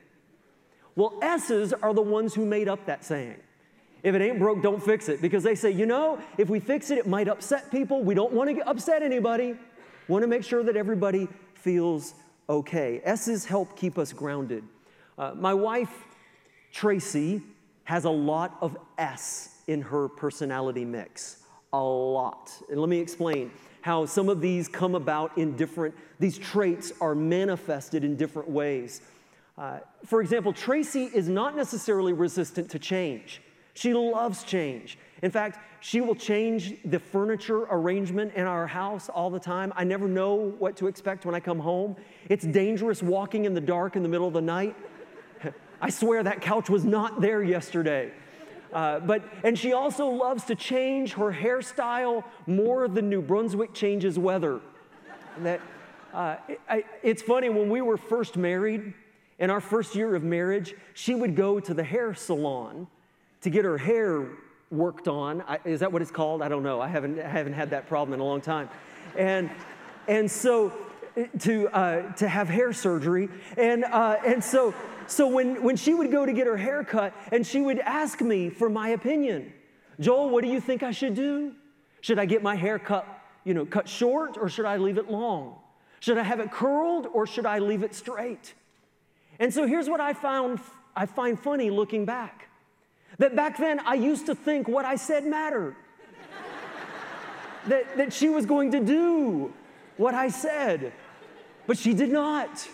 Well, 0.94 1.18
S's 1.22 1.72
are 1.72 1.92
the 1.94 2.02
ones 2.02 2.34
who 2.34 2.44
made 2.44 2.68
up 2.68 2.86
that 2.86 3.04
saying. 3.04 3.36
If 4.02 4.14
it 4.14 4.22
ain't 4.22 4.38
broke, 4.38 4.62
don't 4.62 4.82
fix 4.82 5.08
it. 5.08 5.20
Because 5.20 5.42
they 5.42 5.54
say, 5.54 5.70
you 5.70 5.86
know, 5.86 6.18
if 6.38 6.48
we 6.48 6.60
fix 6.60 6.90
it, 6.90 6.98
it 6.98 7.06
might 7.06 7.28
upset 7.28 7.70
people. 7.70 8.02
We 8.02 8.14
don't 8.14 8.32
want 8.32 8.56
to 8.56 8.68
upset 8.68 9.02
anybody. 9.02 9.54
Want 10.08 10.22
to 10.22 10.28
make 10.28 10.42
sure 10.44 10.62
that 10.62 10.76
everybody 10.76 11.28
feels 11.54 12.14
okay. 12.48 13.00
S's 13.04 13.44
help 13.44 13.76
keep 13.76 13.98
us 13.98 14.12
grounded. 14.12 14.64
Uh, 15.18 15.32
my 15.34 15.54
wife, 15.54 15.92
Tracy, 16.72 17.42
has 17.84 18.04
a 18.04 18.10
lot 18.10 18.56
of 18.60 18.76
S 18.98 19.56
in 19.66 19.82
her 19.82 20.08
personality 20.08 20.84
mix. 20.84 21.38
A 21.72 21.80
lot. 21.80 22.50
And 22.70 22.80
let 22.80 22.88
me 22.88 22.98
explain 22.98 23.50
how 23.82 24.06
some 24.06 24.28
of 24.28 24.40
these 24.40 24.68
come 24.68 24.94
about 24.94 25.36
in 25.38 25.56
different, 25.56 25.94
these 26.18 26.38
traits 26.38 26.92
are 27.00 27.14
manifested 27.14 28.04
in 28.04 28.16
different 28.16 28.48
ways. 28.48 29.00
Uh, 29.56 29.78
for 30.04 30.20
example, 30.20 30.52
Tracy 30.52 31.10
is 31.14 31.28
not 31.28 31.56
necessarily 31.56 32.12
resistant 32.12 32.70
to 32.70 32.78
change. 32.78 33.42
She 33.74 33.94
loves 33.94 34.44
change. 34.44 34.98
In 35.22 35.30
fact, 35.30 35.58
she 35.80 36.00
will 36.00 36.14
change 36.14 36.74
the 36.84 36.98
furniture 36.98 37.62
arrangement 37.70 38.32
in 38.34 38.46
our 38.46 38.66
house 38.66 39.08
all 39.08 39.30
the 39.30 39.40
time. 39.40 39.72
I 39.76 39.84
never 39.84 40.08
know 40.08 40.34
what 40.58 40.76
to 40.78 40.86
expect 40.86 41.24
when 41.24 41.34
I 41.34 41.40
come 41.40 41.58
home. 41.58 41.96
It's 42.28 42.44
dangerous 42.44 43.02
walking 43.02 43.44
in 43.44 43.54
the 43.54 43.60
dark 43.60 43.96
in 43.96 44.02
the 44.02 44.08
middle 44.08 44.26
of 44.26 44.34
the 44.34 44.40
night. 44.40 44.76
I 45.80 45.90
swear 45.90 46.22
that 46.22 46.40
couch 46.40 46.68
was 46.68 46.84
not 46.84 47.20
there 47.20 47.42
yesterday. 47.42 48.12
Uh, 48.72 49.00
but 49.00 49.24
and 49.42 49.58
she 49.58 49.72
also 49.72 50.06
loves 50.06 50.44
to 50.44 50.54
change 50.54 51.14
her 51.14 51.32
hairstyle 51.32 52.22
more 52.46 52.86
than 52.86 53.08
New 53.08 53.22
Brunswick 53.22 53.74
changes 53.74 54.18
weather. 54.18 54.60
That 55.38 55.60
uh, 56.14 56.36
it, 56.48 56.60
I, 56.68 56.84
it's 57.02 57.22
funny 57.22 57.48
when 57.48 57.68
we 57.68 57.80
were 57.80 57.96
first 57.96 58.36
married, 58.36 58.94
in 59.38 59.48
our 59.48 59.60
first 59.60 59.94
year 59.94 60.14
of 60.14 60.22
marriage, 60.22 60.74
she 60.92 61.14
would 61.14 61.34
go 61.34 61.58
to 61.58 61.72
the 61.72 61.82
hair 61.82 62.14
salon 62.14 62.86
to 63.42 63.50
get 63.50 63.64
her 63.64 63.78
hair 63.78 64.26
worked 64.70 65.08
on. 65.08 65.42
I, 65.42 65.58
is 65.64 65.80
that 65.80 65.92
what 65.92 66.02
it's 66.02 66.10
called? 66.10 66.42
I 66.42 66.48
don't 66.48 66.62
know. 66.62 66.80
I 66.80 66.88
haven't, 66.88 67.18
I 67.18 67.28
haven't 67.28 67.54
had 67.54 67.70
that 67.70 67.88
problem 67.88 68.14
in 68.14 68.20
a 68.20 68.24
long 68.24 68.40
time. 68.40 68.68
And, 69.16 69.50
and 70.06 70.30
so 70.30 70.72
to, 71.38 71.68
uh, 71.68 72.12
to 72.14 72.28
have 72.28 72.48
hair 72.48 72.72
surgery. 72.72 73.28
And, 73.56 73.84
uh, 73.84 74.16
and 74.24 74.42
so, 74.42 74.74
so 75.06 75.26
when, 75.26 75.62
when 75.62 75.76
she 75.76 75.94
would 75.94 76.10
go 76.10 76.24
to 76.24 76.32
get 76.32 76.46
her 76.46 76.56
hair 76.56 76.84
cut 76.84 77.12
and 77.32 77.46
she 77.46 77.60
would 77.60 77.78
ask 77.80 78.20
me 78.20 78.50
for 78.50 78.70
my 78.70 78.90
opinion, 78.90 79.52
Joel, 79.98 80.30
what 80.30 80.44
do 80.44 80.50
you 80.50 80.60
think 80.60 80.82
I 80.82 80.92
should 80.92 81.14
do? 81.14 81.52
Should 82.00 82.18
I 82.18 82.24
get 82.24 82.42
my 82.42 82.54
hair 82.54 82.78
cut, 82.78 83.06
you 83.44 83.54
know, 83.54 83.66
cut 83.66 83.88
short 83.88 84.38
or 84.38 84.48
should 84.48 84.64
I 84.64 84.76
leave 84.76 84.98
it 84.98 85.10
long? 85.10 85.56
Should 86.00 86.16
I 86.16 86.22
have 86.22 86.40
it 86.40 86.50
curled 86.50 87.06
or 87.12 87.26
should 87.26 87.44
I 87.44 87.58
leave 87.58 87.82
it 87.82 87.94
straight? 87.94 88.54
And 89.38 89.52
so 89.52 89.66
here's 89.66 89.88
what 89.88 90.00
I 90.00 90.12
found 90.12 90.60
I 90.96 91.06
find 91.06 91.38
funny 91.38 91.70
looking 91.70 92.04
back. 92.04 92.49
That 93.20 93.36
back 93.36 93.58
then 93.58 93.80
I 93.80 93.94
used 93.94 94.24
to 94.26 94.34
think 94.34 94.66
what 94.66 94.86
I 94.86 94.96
said 94.96 95.26
mattered. 95.26 95.76
that, 97.66 97.98
that 97.98 98.14
she 98.14 98.30
was 98.30 98.46
going 98.46 98.70
to 98.70 98.80
do 98.80 99.52
what 99.98 100.14
I 100.14 100.28
said, 100.28 100.94
but 101.66 101.76
she 101.76 101.92
did 101.92 102.08
not. 102.08 102.66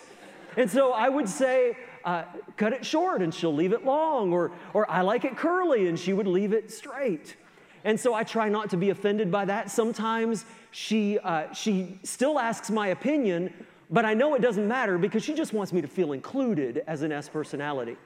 And 0.55 0.71
so 0.71 0.93
I 0.93 1.09
would 1.09 1.27
say, 1.27 1.75
uh, 2.05 2.23
cut 2.55 2.71
it 2.71 2.85
short 2.85 3.21
and 3.21 3.33
she'll 3.33 3.53
leave 3.53 3.73
it 3.73 3.83
long, 3.83 4.31
or, 4.31 4.53
or 4.73 4.89
I 4.89 5.01
like 5.01 5.25
it 5.25 5.35
curly 5.35 5.89
and 5.89 5.99
she 5.99 6.13
would 6.13 6.27
leave 6.27 6.53
it 6.53 6.71
straight. 6.71 7.35
And 7.83 7.99
so 7.99 8.13
I 8.13 8.23
try 8.23 8.47
not 8.47 8.69
to 8.69 8.77
be 8.77 8.89
offended 8.89 9.29
by 9.29 9.43
that. 9.43 9.69
Sometimes 9.69 10.45
she, 10.71 11.19
uh, 11.19 11.51
she 11.51 11.99
still 12.03 12.39
asks 12.39 12.71
my 12.71 12.87
opinion, 12.87 13.53
but 13.89 14.05
I 14.05 14.13
know 14.13 14.33
it 14.35 14.41
doesn't 14.41 14.65
matter 14.65 14.97
because 14.97 15.25
she 15.25 15.33
just 15.33 15.51
wants 15.51 15.73
me 15.73 15.81
to 15.81 15.87
feel 15.89 16.13
included 16.13 16.85
as 16.87 17.01
an 17.01 17.11
S 17.11 17.27
personality. 17.27 17.97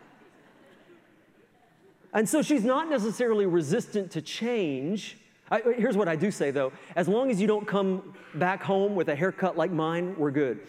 And 2.13 2.27
so 2.27 2.41
she's 2.41 2.63
not 2.63 2.89
necessarily 2.89 3.45
resistant 3.45 4.11
to 4.11 4.21
change. 4.21 5.17
I, 5.49 5.61
here's 5.61 5.95
what 5.95 6.07
I 6.07 6.15
do 6.15 6.31
say 6.31 6.51
though 6.51 6.71
as 6.95 7.07
long 7.07 7.31
as 7.31 7.39
you 7.39 7.47
don't 7.47 7.67
come 7.67 8.13
back 8.35 8.63
home 8.63 8.95
with 8.95 9.09
a 9.09 9.15
haircut 9.15 9.57
like 9.57 9.71
mine, 9.71 10.15
we're 10.17 10.31
good. 10.31 10.59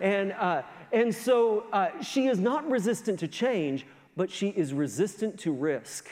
And, 0.00 0.32
uh, 0.32 0.62
and 0.92 1.14
so 1.14 1.66
uh, 1.72 2.02
she 2.02 2.26
is 2.26 2.38
not 2.38 2.68
resistant 2.70 3.20
to 3.20 3.28
change, 3.28 3.86
but 4.16 4.30
she 4.30 4.48
is 4.48 4.72
resistant 4.72 5.38
to 5.40 5.52
risk. 5.52 6.08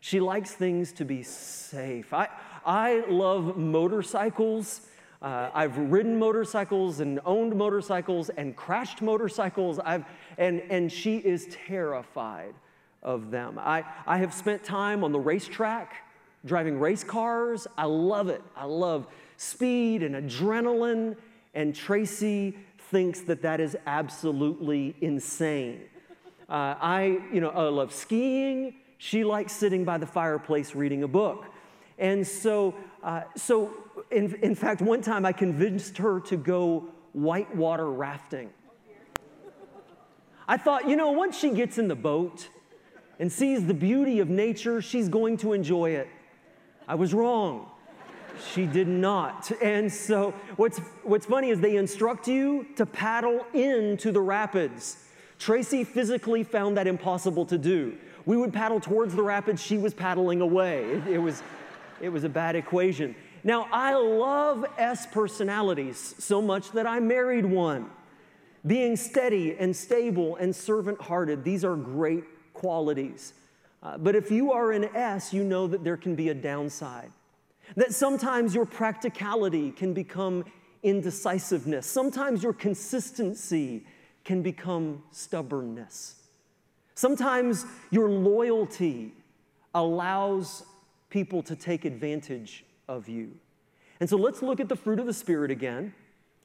She 0.00 0.20
likes 0.20 0.52
things 0.52 0.92
to 0.92 1.04
be 1.04 1.22
safe. 1.22 2.12
I, 2.12 2.28
I 2.64 3.04
love 3.08 3.56
motorcycles. 3.56 4.82
Uh, 5.20 5.50
I've 5.54 5.76
ridden 5.78 6.18
motorcycles 6.18 7.00
and 7.00 7.20
owned 7.24 7.54
motorcycles 7.54 8.28
and 8.30 8.56
crashed 8.56 9.00
motorcycles. 9.00 9.78
I've, 9.78 10.04
and, 10.38 10.60
and 10.70 10.90
she 10.90 11.18
is 11.18 11.46
terrified 11.66 12.54
of 13.02 13.30
them. 13.30 13.58
I, 13.58 13.84
I 14.06 14.18
have 14.18 14.32
spent 14.32 14.64
time 14.64 15.04
on 15.04 15.12
the 15.12 15.20
racetrack 15.20 15.94
driving 16.44 16.78
race 16.78 17.04
cars. 17.04 17.66
I 17.76 17.84
love 17.84 18.28
it. 18.28 18.42
I 18.56 18.64
love 18.64 19.06
speed 19.36 20.02
and 20.02 20.14
adrenaline. 20.14 21.16
And 21.54 21.74
Tracy 21.74 22.56
thinks 22.90 23.20
that 23.22 23.42
that 23.42 23.60
is 23.60 23.76
absolutely 23.86 24.94
insane. 25.00 25.82
Uh, 26.48 26.74
I, 26.80 27.20
you 27.32 27.40
know, 27.40 27.50
I 27.50 27.62
love 27.68 27.92
skiing. 27.92 28.74
She 28.98 29.24
likes 29.24 29.52
sitting 29.52 29.84
by 29.84 29.98
the 29.98 30.06
fireplace 30.06 30.74
reading 30.74 31.02
a 31.02 31.08
book. 31.08 31.46
And 31.98 32.26
so, 32.26 32.74
uh, 33.02 33.22
so 33.36 33.72
in, 34.10 34.34
in 34.36 34.54
fact, 34.54 34.82
one 34.82 35.02
time 35.02 35.24
I 35.24 35.32
convinced 35.32 35.98
her 35.98 36.20
to 36.20 36.36
go 36.36 36.88
whitewater 37.12 37.90
rafting. 37.90 38.50
I 40.48 40.56
thought, 40.56 40.88
you 40.88 40.96
know, 40.96 41.12
once 41.12 41.38
she 41.38 41.50
gets 41.50 41.78
in 41.78 41.88
the 41.88 41.94
boat 41.94 42.48
and 43.18 43.30
sees 43.30 43.66
the 43.66 43.74
beauty 43.74 44.20
of 44.20 44.28
nature, 44.28 44.82
she's 44.82 45.08
going 45.08 45.36
to 45.38 45.52
enjoy 45.52 45.90
it. 45.90 46.08
I 46.88 46.94
was 46.94 47.14
wrong. 47.14 47.70
She 48.52 48.66
did 48.66 48.88
not. 48.88 49.50
And 49.62 49.92
so, 49.92 50.34
what's, 50.56 50.78
what's 51.04 51.26
funny 51.26 51.50
is 51.50 51.60
they 51.60 51.76
instruct 51.76 52.26
you 52.26 52.66
to 52.76 52.86
paddle 52.86 53.46
into 53.52 54.10
the 54.10 54.20
rapids. 54.20 54.96
Tracy 55.38 55.84
physically 55.84 56.42
found 56.42 56.76
that 56.76 56.86
impossible 56.86 57.44
to 57.46 57.58
do. 57.58 57.96
We 58.26 58.36
would 58.36 58.52
paddle 58.52 58.80
towards 58.80 59.14
the 59.14 59.22
rapids, 59.22 59.62
she 59.62 59.78
was 59.78 59.92
paddling 59.92 60.40
away. 60.40 60.84
It, 60.84 61.06
it 61.08 61.18
was, 61.18 61.42
it 62.00 62.08
was 62.08 62.24
a 62.24 62.28
bad 62.28 62.56
equation. 62.56 63.14
Now, 63.44 63.66
I 63.72 63.94
love 63.94 64.64
S 64.78 65.06
personalities 65.06 66.14
so 66.18 66.40
much 66.40 66.70
that 66.72 66.86
I 66.86 67.00
married 67.00 67.44
one. 67.44 67.90
Being 68.64 68.94
steady 68.94 69.56
and 69.58 69.74
stable 69.74 70.36
and 70.36 70.54
servant 70.54 71.00
hearted, 71.00 71.42
these 71.42 71.64
are 71.64 71.74
great 71.74 72.24
qualities. 72.62 73.32
Uh, 73.82 73.98
but 73.98 74.14
if 74.14 74.30
you 74.30 74.52
are 74.52 74.70
an 74.70 74.84
S, 74.94 75.32
you 75.32 75.42
know 75.42 75.66
that 75.66 75.82
there 75.82 75.96
can 75.96 76.14
be 76.14 76.28
a 76.28 76.34
downside. 76.34 77.10
That 77.74 77.92
sometimes 77.92 78.54
your 78.54 78.66
practicality 78.66 79.72
can 79.72 79.92
become 79.92 80.44
indecisiveness. 80.84 81.88
Sometimes 81.88 82.40
your 82.40 82.52
consistency 82.52 83.84
can 84.24 84.42
become 84.42 85.02
stubbornness. 85.10 86.14
Sometimes 86.94 87.66
your 87.90 88.08
loyalty 88.08 89.12
allows 89.74 90.64
people 91.10 91.42
to 91.42 91.56
take 91.56 91.84
advantage 91.84 92.64
of 92.88 93.08
you. 93.08 93.32
And 93.98 94.08
so 94.08 94.16
let's 94.16 94.40
look 94.40 94.60
at 94.60 94.68
the 94.68 94.76
fruit 94.76 95.00
of 95.00 95.06
the 95.06 95.12
Spirit 95.12 95.50
again. 95.50 95.94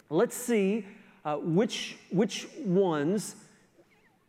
Let's 0.10 0.36
see 0.36 0.88
uh, 1.24 1.36
which, 1.36 1.98
which 2.10 2.48
ones 2.66 3.36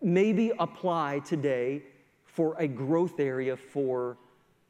maybe 0.00 0.52
apply 0.58 1.20
today 1.20 1.82
for 2.24 2.54
a 2.58 2.68
growth 2.68 3.18
area 3.18 3.56
for 3.56 4.16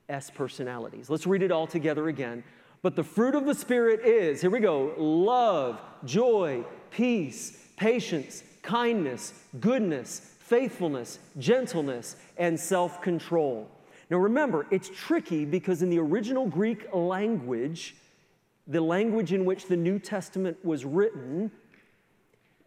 S 0.09 0.31
personalities. 0.31 1.11
Let's 1.11 1.27
read 1.27 1.43
it 1.43 1.53
all 1.53 1.67
together 1.67 2.09
again. 2.09 2.43
But 2.81 2.97
the 2.97 3.05
fruit 3.05 3.35
of 3.35 3.45
the 3.45 3.55
Spirit 3.55 4.01
is, 4.05 4.41
here 4.41 4.51
we 4.51 4.61
go, 4.61 4.95
love, 4.97 5.81
joy, 6.05 6.65
peace, 6.91 7.67
patience, 7.77 8.43
kindness, 8.63 9.35
goodness, 9.61 10.35
faithfulness, 10.39 11.19
gentleness, 11.39 12.17
and 12.37 12.59
self 12.59 13.03
control. 13.03 13.69
Now 14.11 14.19
remember, 14.19 14.67
it's 14.71 14.89
tricky 14.89 15.45
because 15.45 15.83
in 15.83 15.91
the 15.91 15.99
original 15.99 16.47
Greek 16.47 16.87
language, 16.95 17.97
the 18.67 18.81
language 18.81 19.33
in 19.33 19.45
which 19.45 19.67
the 19.67 19.77
New 19.77 19.99
Testament 19.99 20.57
was 20.65 20.85
written, 20.85 21.51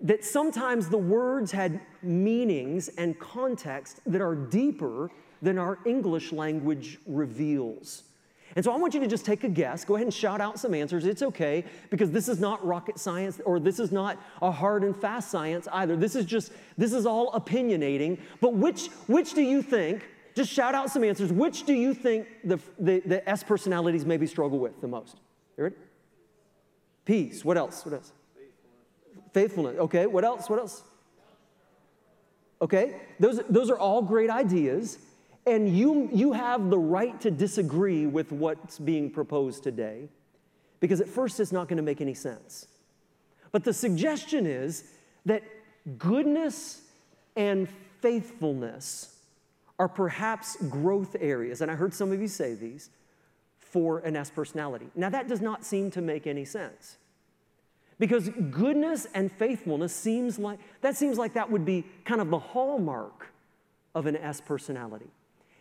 that 0.01 0.23
sometimes 0.25 0.89
the 0.89 0.97
words 0.97 1.51
had 1.51 1.79
meanings 2.01 2.89
and 2.89 3.17
context 3.19 4.01
that 4.05 4.21
are 4.21 4.35
deeper 4.35 5.11
than 5.41 5.57
our 5.57 5.79
English 5.85 6.31
language 6.31 6.99
reveals. 7.05 8.03
And 8.55 8.65
so 8.65 8.73
I 8.73 8.77
want 8.77 8.93
you 8.93 8.99
to 8.99 9.07
just 9.07 9.25
take 9.25 9.43
a 9.43 9.49
guess. 9.49 9.85
Go 9.85 9.95
ahead 9.95 10.07
and 10.07 10.13
shout 10.13 10.41
out 10.41 10.59
some 10.59 10.73
answers. 10.73 11.05
It's 11.05 11.21
okay 11.21 11.63
because 11.89 12.11
this 12.11 12.27
is 12.27 12.39
not 12.39 12.65
rocket 12.65 12.99
science 12.99 13.39
or 13.45 13.59
this 13.59 13.79
is 13.79 13.91
not 13.91 14.17
a 14.41 14.51
hard 14.51 14.83
and 14.83 14.95
fast 14.95 15.31
science 15.31 15.67
either. 15.71 15.95
This 15.95 16.15
is 16.15 16.25
just 16.25 16.51
this 16.77 16.91
is 16.91 17.05
all 17.05 17.31
opinionating. 17.31 18.19
But 18.41 18.53
which 18.53 18.87
which 19.07 19.33
do 19.33 19.41
you 19.41 19.61
think? 19.61 20.05
Just 20.35 20.51
shout 20.51 20.75
out 20.75 20.89
some 20.89 21.03
answers. 21.03 21.31
Which 21.31 21.65
do 21.65 21.73
you 21.73 21.93
think 21.93 22.27
the, 22.45 22.57
the, 22.79 23.01
the 23.05 23.29
S 23.29 23.43
personalities 23.43 24.05
maybe 24.05 24.25
struggle 24.25 24.59
with 24.59 24.79
the 24.79 24.87
most? 24.87 25.17
You 25.57 25.65
ready? 25.65 25.75
Peace. 27.03 27.43
What 27.43 27.57
else? 27.57 27.83
What 27.83 27.95
else? 27.95 28.13
Faithfulness. 29.33 29.77
Okay, 29.77 30.05
what 30.07 30.23
else? 30.23 30.49
What 30.49 30.59
else? 30.59 30.83
Okay, 32.61 33.01
those, 33.19 33.41
those 33.49 33.69
are 33.71 33.77
all 33.77 34.01
great 34.01 34.29
ideas, 34.29 34.99
and 35.47 35.75
you, 35.75 36.09
you 36.13 36.31
have 36.33 36.69
the 36.69 36.77
right 36.77 37.19
to 37.21 37.31
disagree 37.31 38.05
with 38.05 38.31
what's 38.31 38.77
being 38.77 39.09
proposed 39.09 39.63
today, 39.63 40.09
because 40.79 41.01
at 41.01 41.09
first 41.09 41.39
it's 41.39 41.51
not 41.51 41.67
going 41.67 41.77
to 41.77 41.83
make 41.83 42.01
any 42.01 42.13
sense. 42.13 42.67
But 43.51 43.63
the 43.63 43.73
suggestion 43.73 44.45
is 44.45 44.83
that 45.25 45.41
goodness 45.97 46.81
and 47.35 47.67
faithfulness 48.01 49.17
are 49.79 49.89
perhaps 49.89 50.57
growth 50.69 51.15
areas, 51.19 51.61
and 51.61 51.71
I 51.71 51.75
heard 51.75 51.93
some 51.93 52.11
of 52.11 52.21
you 52.21 52.27
say 52.27 52.53
these, 52.53 52.91
for 53.59 53.99
an 53.99 54.15
S 54.15 54.29
personality. 54.29 54.87
Now, 54.95 55.09
that 55.09 55.27
does 55.27 55.41
not 55.41 55.65
seem 55.65 55.89
to 55.91 56.01
make 56.01 56.27
any 56.27 56.45
sense. 56.45 56.97
Because 58.01 58.29
goodness 58.29 59.05
and 59.13 59.31
faithfulness 59.31 59.95
seems 59.95 60.39
like 60.39 60.57
that 60.81 60.97
seems 60.97 61.19
like 61.19 61.35
that 61.35 61.51
would 61.51 61.63
be 61.63 61.85
kind 62.03 62.19
of 62.19 62.31
the 62.31 62.39
hallmark 62.39 63.27
of 63.93 64.07
an 64.07 64.17
S 64.17 64.41
personality. 64.41 65.05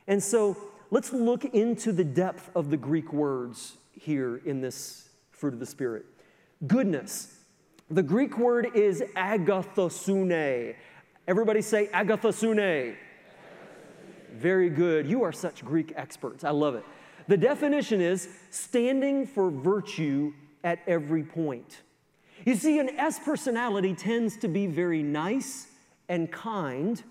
And 0.09 0.22
so 0.22 0.57
let's 0.90 1.12
look 1.12 1.44
into 1.44 1.92
the 1.92 2.03
depth 2.03 2.50
of 2.55 2.70
the 2.70 2.79
Greek 2.79 3.12
words 3.12 3.76
here 3.92 4.40
in 4.46 4.62
this 4.62 5.11
fruit 5.33 5.53
of 5.53 5.61
the 5.61 5.66
Spirit. 5.66 6.07
Goodness. 6.66 7.37
The 7.90 8.03
Greek 8.03 8.38
word 8.38 8.68
is 8.74 9.03
agathosune. 9.18 10.74
Everybody 11.29 11.61
say 11.61 11.88
agathosune. 11.88 12.96
Very 14.33 14.70
good. 14.70 15.07
You 15.07 15.24
are 15.24 15.33
such 15.33 15.62
Greek 15.62 15.92
experts. 15.94 16.42
I 16.42 16.53
love 16.53 16.74
it. 16.74 16.87
The 17.29 17.37
definition 17.37 18.00
is 18.00 18.31
standing 18.48 19.26
for 19.26 19.50
virtue 19.50 20.33
at 20.64 20.79
every 20.87 21.22
point. 21.22 21.83
You 22.44 22.55
see, 22.55 22.79
an 22.79 22.90
S 22.98 23.18
personality 23.18 23.94
tends 23.94 24.37
to 24.38 24.48
be 24.48 24.66
very 24.66 25.03
nice 25.03 25.66
and 26.09 26.31
kind, 26.31 27.03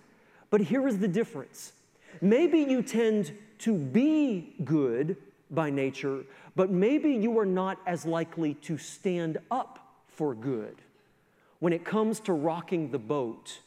but 0.49 0.61
here 0.61 0.87
is 0.87 0.99
the 0.99 1.07
difference. 1.07 1.73
Maybe 2.21 2.59
you 2.59 2.81
tend 2.81 3.33
to 3.59 3.73
be 3.73 4.55
good 4.63 5.17
by 5.51 5.69
nature, 5.69 6.23
but 6.55 6.71
maybe 6.71 7.11
you 7.11 7.37
are 7.39 7.45
not 7.45 7.79
as 7.85 8.05
likely 8.05 8.55
to 8.55 8.77
stand 8.77 9.37
up 9.51 9.79
for 10.07 10.33
good 10.33 10.75
when 11.59 11.73
it 11.73 11.85
comes 11.85 12.19
to 12.21 12.33
rocking 12.33 12.91
the 12.91 12.99
boat 12.99 13.59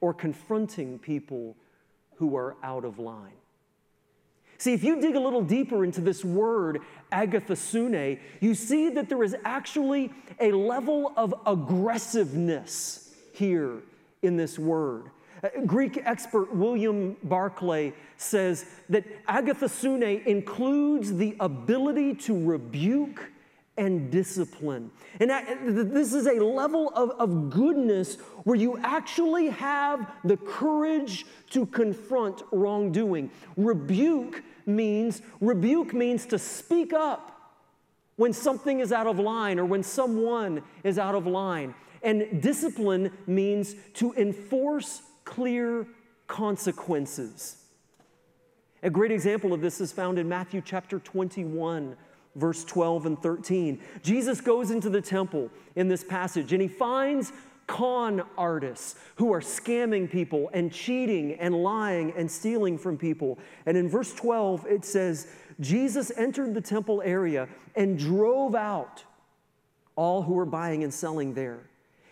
or 0.00 0.12
confronting 0.12 0.98
people 0.98 1.56
who 2.16 2.36
are 2.36 2.56
out 2.62 2.84
of 2.84 2.98
line. 2.98 3.32
See, 4.58 4.72
if 4.72 4.84
you 4.84 5.00
dig 5.00 5.16
a 5.16 5.20
little 5.20 5.42
deeper 5.42 5.84
into 5.84 6.00
this 6.00 6.24
word, 6.24 6.80
agathosune, 7.12 8.18
you 8.40 8.54
see 8.54 8.88
that 8.90 9.08
there 9.08 9.22
is 9.22 9.36
actually 9.44 10.12
a 10.40 10.52
level 10.52 11.12
of 11.16 11.34
aggressiveness 11.46 13.14
here 13.32 13.82
in 14.22 14.36
this 14.36 14.58
word. 14.58 15.10
Uh, 15.42 15.48
Greek 15.66 16.00
expert 16.04 16.54
William 16.54 17.16
Barclay 17.24 17.92
says 18.16 18.64
that 18.88 19.26
agathosune 19.26 20.24
includes 20.24 21.16
the 21.16 21.36
ability 21.40 22.14
to 22.14 22.44
rebuke 22.46 23.30
and 23.76 24.10
discipline. 24.10 24.90
And 25.20 25.30
this 25.90 26.14
is 26.14 26.26
a 26.26 26.42
level 26.42 26.90
of, 26.94 27.10
of 27.10 27.50
goodness 27.50 28.16
where 28.44 28.56
you 28.56 28.78
actually 28.78 29.48
have 29.48 30.12
the 30.24 30.36
courage 30.36 31.26
to 31.50 31.66
confront 31.66 32.42
wrongdoing. 32.52 33.30
Rebuke 33.56 34.42
means 34.66 35.22
rebuke 35.40 35.92
means 35.92 36.24
to 36.26 36.38
speak 36.38 36.92
up 36.92 37.34
when 38.16 38.32
something 38.32 38.80
is 38.80 38.92
out 38.92 39.06
of 39.06 39.18
line 39.18 39.58
or 39.58 39.64
when 39.64 39.82
someone 39.82 40.62
is 40.84 40.98
out 40.98 41.14
of 41.14 41.26
line. 41.26 41.74
And 42.02 42.42
discipline 42.42 43.10
means 43.26 43.74
to 43.94 44.12
enforce 44.14 45.02
clear 45.24 45.86
consequences. 46.26 47.56
A 48.82 48.90
great 48.90 49.10
example 49.10 49.54
of 49.54 49.62
this 49.62 49.80
is 49.80 49.92
found 49.92 50.18
in 50.18 50.28
Matthew 50.28 50.60
chapter 50.62 50.98
21, 50.98 51.96
verse 52.36 52.64
12 52.64 53.06
and 53.06 53.22
13. 53.22 53.80
Jesus 54.02 54.40
goes 54.40 54.70
into 54.70 54.90
the 54.90 55.00
temple 55.00 55.50
in 55.76 55.88
this 55.88 56.04
passage 56.04 56.52
and 56.52 56.60
he 56.60 56.68
finds 56.68 57.32
con 57.66 58.22
artists 58.36 58.96
who 59.16 59.32
are 59.32 59.40
scamming 59.40 60.10
people 60.10 60.50
and 60.52 60.72
cheating 60.72 61.34
and 61.34 61.54
lying 61.54 62.12
and 62.16 62.30
stealing 62.30 62.76
from 62.76 62.98
people. 62.98 63.38
And 63.66 63.76
in 63.76 63.88
verse 63.88 64.12
12, 64.14 64.66
it 64.66 64.84
says, 64.84 65.28
Jesus 65.60 66.12
entered 66.16 66.54
the 66.54 66.60
temple 66.60 67.02
area 67.04 67.48
and 67.74 67.98
drove 67.98 68.54
out 68.54 69.04
all 69.96 70.22
who 70.22 70.34
were 70.34 70.44
buying 70.44 70.82
and 70.82 70.92
selling 70.92 71.34
there. 71.34 71.60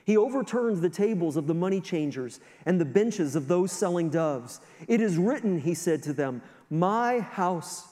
He 0.04 0.16
overturned 0.16 0.78
the 0.78 0.90
tables 0.90 1.36
of 1.36 1.46
the 1.46 1.54
money 1.54 1.80
changers 1.80 2.40
and 2.66 2.80
the 2.80 2.84
benches 2.84 3.36
of 3.36 3.46
those 3.48 3.70
selling 3.70 4.08
doves. 4.10 4.60
It 4.88 5.00
is 5.00 5.16
written, 5.16 5.60
he 5.60 5.74
said 5.74 6.02
to 6.04 6.12
them, 6.12 6.42
My 6.70 7.20
house 7.20 7.86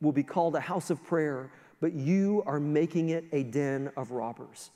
will 0.00 0.12
be 0.12 0.22
called 0.22 0.54
a 0.54 0.60
house 0.60 0.90
of 0.90 1.02
prayer, 1.04 1.50
but 1.80 1.92
you 1.92 2.42
are 2.46 2.60
making 2.60 3.10
it 3.10 3.24
a 3.32 3.42
den 3.42 3.90
of 3.96 4.10
robbers. 4.10 4.70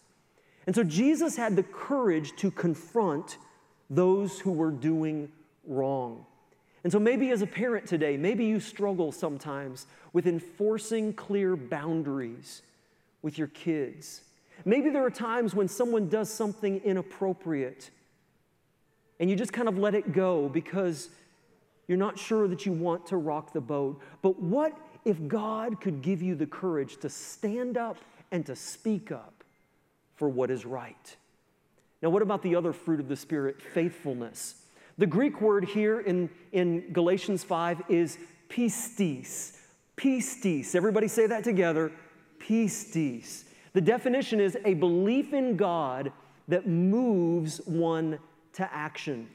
And 0.67 0.75
so 0.75 0.83
Jesus 0.83 1.37
had 1.37 1.57
the 1.57 1.63
courage 1.63 2.35
to 2.37 2.51
confront 2.51 3.39
those 3.91 4.41
who 4.41 4.53
were 4.53 4.71
doing 4.71 5.31
wrong. 5.67 6.25
And 6.83 6.93
so 6.93 6.99
maybe 6.99 7.31
as 7.31 7.43
a 7.43 7.47
parent 7.47 7.87
today, 7.87 8.17
maybe 8.17 8.45
you 8.45 8.61
struggle 8.61 9.13
sometimes 9.13 9.87
with 10.13 10.27
enforcing 10.27 11.13
clear 11.13 11.57
boundaries 11.57 12.63
with 13.23 13.39
your 13.39 13.49
kids. 13.49 14.23
Maybe 14.65 14.91
there 14.91 15.05
are 15.05 15.11
times 15.11 15.55
when 15.55 15.69
someone 15.69 16.09
does 16.09 16.31
something 16.31 16.81
inappropriate 16.85 17.91
and 19.21 19.31
you 19.31 19.37
just 19.37 19.53
kind 19.53 19.69
of 19.69 19.79
let 19.79 19.95
it 19.95 20.13
go 20.13 20.49
because 20.49 21.09
you're 21.89 21.99
not 21.99 22.19
sure 22.19 22.49
that 22.49 22.67
you 22.67 22.73
want 22.73 23.07
to 23.07 23.17
rock 23.17 23.53
the 23.53 23.61
boat. 23.61 24.01
But 24.23 24.41
what 24.41 24.77
if 25.05 25.29
God 25.29 25.81
could 25.81 26.03
give 26.03 26.23
you 26.23 26.35
the 26.35 26.47
courage 26.47 26.99
to 26.99 27.09
stand 27.09 27.77
up 27.77 27.97
and 28.31 28.45
to 28.47 28.57
speak 28.57 29.13
up 29.13 29.45
for 30.17 30.29
what 30.29 30.51
is 30.51 30.65
right? 30.65 31.17
Now, 32.03 32.11
what 32.11 32.23
about 32.23 32.43
the 32.43 32.55
other 32.57 32.73
fruit 32.73 33.01
of 33.01 33.09
the 33.09 33.17
Spirit, 33.17 33.61
faithfulness? 33.61 34.57
The 34.99 35.07
Greek 35.07 35.41
word 35.41 35.65
here 35.65 36.01
in, 36.01 36.31
in 36.53 36.93
Galatians 36.93 37.43
5 37.43 37.83
is 37.89 38.19
pistis. 38.49 39.59
Pistis. 39.97 40.75
Everybody 40.75 41.09
say 41.09 41.27
that 41.27 41.45
together. 41.45 41.91
Pistis. 42.39 43.45
The 43.73 43.81
definition 43.81 44.41
is 44.41 44.57
a 44.65 44.75
belief 44.75 45.33
in 45.33 45.57
God 45.57 46.13
that 46.49 46.67
moves 46.67 47.59
one 47.65 48.19
to 48.53 48.73
action. 48.73 49.29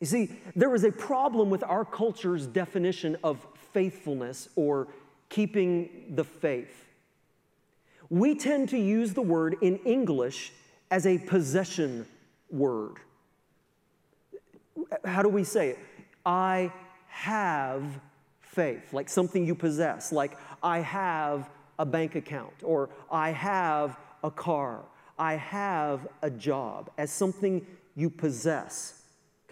You 0.00 0.06
see, 0.06 0.32
there 0.56 0.74
is 0.74 0.82
a 0.82 0.90
problem 0.90 1.48
with 1.48 1.62
our 1.62 1.84
culture's 1.84 2.46
definition 2.46 3.16
of 3.22 3.46
faithfulness 3.72 4.48
or 4.56 4.88
keeping 5.28 6.12
the 6.14 6.24
faith. 6.24 6.84
We 8.10 8.34
tend 8.34 8.68
to 8.70 8.78
use 8.78 9.14
the 9.14 9.22
word 9.22 9.56
in 9.62 9.78
English 9.78 10.52
as 10.90 11.06
a 11.06 11.18
possession 11.18 12.06
word. 12.50 12.96
How 15.04 15.22
do 15.22 15.28
we 15.28 15.44
say 15.44 15.70
it? 15.70 15.78
I 16.26 16.72
have 17.08 17.82
faith, 18.40 18.92
like 18.92 19.08
something 19.08 19.46
you 19.46 19.54
possess, 19.54 20.12
like 20.12 20.36
I 20.62 20.80
have 20.80 21.48
a 21.78 21.86
bank 21.86 22.14
account, 22.14 22.52
or 22.62 22.90
I 23.10 23.30
have 23.30 23.96
a 24.22 24.30
car, 24.30 24.82
I 25.18 25.34
have 25.34 26.06
a 26.20 26.30
job, 26.30 26.90
as 26.98 27.10
something 27.10 27.66
you 27.96 28.10
possess, 28.10 29.01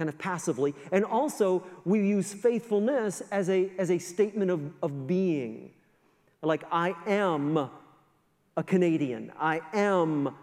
kind 0.00 0.08
of 0.08 0.16
passively. 0.16 0.74
And 0.92 1.04
also, 1.04 1.62
we 1.84 1.98
use 1.98 2.32
faithfulness 2.32 3.22
as 3.30 3.50
a, 3.50 3.70
as 3.76 3.90
a 3.90 3.98
statement 3.98 4.50
of, 4.50 4.72
of 4.82 5.06
being. 5.06 5.72
Like, 6.40 6.64
I 6.72 6.94
am 7.06 7.68
a 8.56 8.62
Canadian, 8.64 9.30
I 9.38 9.60
am 9.74 10.34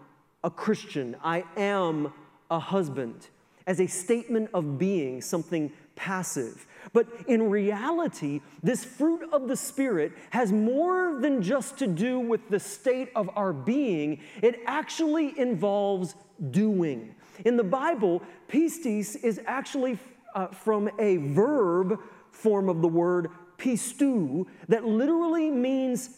a 0.44 0.50
Christian, 0.50 1.16
I 1.24 1.42
am 1.56 2.12
a 2.48 2.60
husband, 2.60 3.26
as 3.66 3.80
a 3.80 3.88
statement 3.88 4.50
of 4.54 4.78
being, 4.78 5.20
something 5.20 5.72
passive. 5.96 6.64
But 6.92 7.08
in 7.26 7.50
reality, 7.50 8.40
this 8.62 8.84
fruit 8.84 9.28
of 9.32 9.48
the 9.48 9.56
Spirit 9.56 10.12
has 10.30 10.52
more 10.52 11.18
than 11.20 11.42
just 11.42 11.78
to 11.78 11.88
do 11.88 12.20
with 12.20 12.48
the 12.48 12.60
state 12.60 13.10
of 13.16 13.28
our 13.34 13.52
being, 13.52 14.20
it 14.40 14.60
actually 14.66 15.36
involves 15.36 16.14
doing. 16.52 17.16
In 17.44 17.56
the 17.56 17.64
Bible, 17.64 18.22
pistis 18.48 19.16
is 19.16 19.40
actually 19.46 19.98
uh, 20.34 20.48
from 20.48 20.90
a 20.98 21.16
verb 21.18 22.00
form 22.30 22.68
of 22.68 22.82
the 22.82 22.88
word 22.88 23.30
pisteuo 23.58 24.46
that 24.68 24.84
literally 24.84 25.50
means 25.50 26.10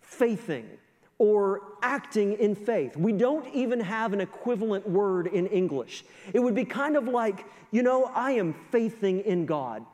faithing 0.00 0.68
or 1.18 1.62
acting 1.82 2.34
in 2.34 2.54
faith. 2.54 2.96
We 2.96 3.12
don't 3.12 3.46
even 3.54 3.80
have 3.80 4.12
an 4.12 4.20
equivalent 4.20 4.88
word 4.88 5.26
in 5.26 5.46
English. 5.48 6.04
It 6.32 6.40
would 6.40 6.54
be 6.54 6.64
kind 6.64 6.96
of 6.96 7.08
like, 7.08 7.44
you 7.70 7.82
know, 7.82 8.10
I 8.14 8.32
am 8.32 8.54
faithing 8.70 9.20
in 9.20 9.46
God. 9.46 9.84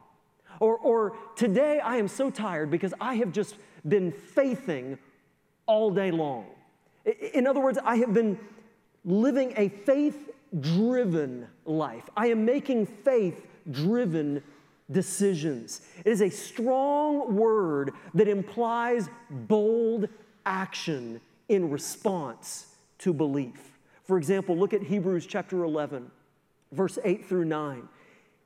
Or, 0.61 0.77
or 0.77 1.17
today 1.35 1.81
I 1.81 1.97
am 1.97 2.09
so 2.09 2.31
tired 2.31 2.71
because 2.71 2.95
I 3.01 3.15
have 3.15 3.33
just 3.33 3.57
been 3.87 4.13
faithing 4.13 4.99
all 5.67 5.91
day 5.91 6.11
long. 6.11 6.47
In 7.33 7.47
other 7.47 7.61
words, 7.61 7.79
I 7.83 7.97
have 7.97 8.15
been 8.15 8.39
living 9.05 9.55
a 9.57 9.69
faith 9.69 10.31
driven 10.61 11.47
life. 11.65 12.09
I 12.17 12.29
am 12.29 12.45
making 12.45 12.87
faith 12.87 13.47
driven 13.71 14.43
decisions. 14.91 15.83
It 16.05 16.11
is 16.11 16.21
a 16.21 16.31
strong 16.31 17.35
word 17.35 17.93
that 18.15 18.29
implies 18.29 19.09
bold 19.31 20.09
action 20.45 21.21
in 21.49 21.71
response 21.71 22.67
to 22.99 23.13
belief. 23.13 23.79
For 24.05 24.19
example, 24.19 24.57
look 24.57 24.75
at 24.75 24.83
Hebrews 24.83 25.27
chapter 25.27 25.65
11, 25.65 26.11
verse 26.73 26.99
8 27.03 27.27
through 27.27 27.47
9. 27.47 27.89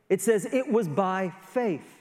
It 0.08 0.20
says, 0.20 0.46
It 0.46 0.70
was 0.70 0.86
by 0.88 1.32
faith 1.42 1.98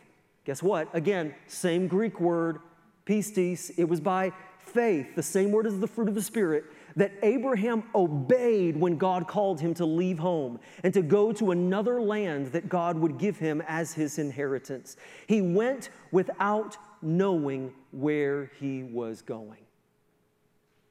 Guess 0.48 0.64
what? 0.64 0.88
Again, 0.94 1.36
same 1.48 1.90
Greek 1.90 2.22
word, 2.22 2.60
pistis. 3.06 3.70
It 3.78 3.84
was 3.84 4.00
by 4.00 4.32
faith, 4.60 5.14
the 5.14 5.22
same 5.22 5.52
word 5.52 5.68
as 5.68 5.78
the 5.78 5.88
fruit 5.88 6.08
of 6.08 6.16
the 6.16 6.22
Spirit, 6.22 6.64
that 6.98 7.14
Abraham 7.22 7.84
obeyed 7.96 8.76
when 8.76 8.98
God 8.98 9.28
called 9.28 9.62
him 9.62 9.74
to 9.76 9.86
leave 9.86 10.20
home 10.20 10.60
and 10.84 10.94
to 10.94 11.02
go 11.02 11.32
to 11.32 11.52
another 11.52 12.02
land 12.02 12.48
that 12.48 12.68
God 12.68 12.98
would 12.98 13.18
give 13.18 13.38
him 13.38 13.62
as 13.68 13.94
his 13.94 14.18
inheritance. 14.18 14.98
He 15.28 15.42
went 15.42 15.90
without 16.12 16.76
knowing 17.02 17.72
where 17.92 18.52
he 18.60 18.84
was 18.84 19.22
going. 19.22 19.60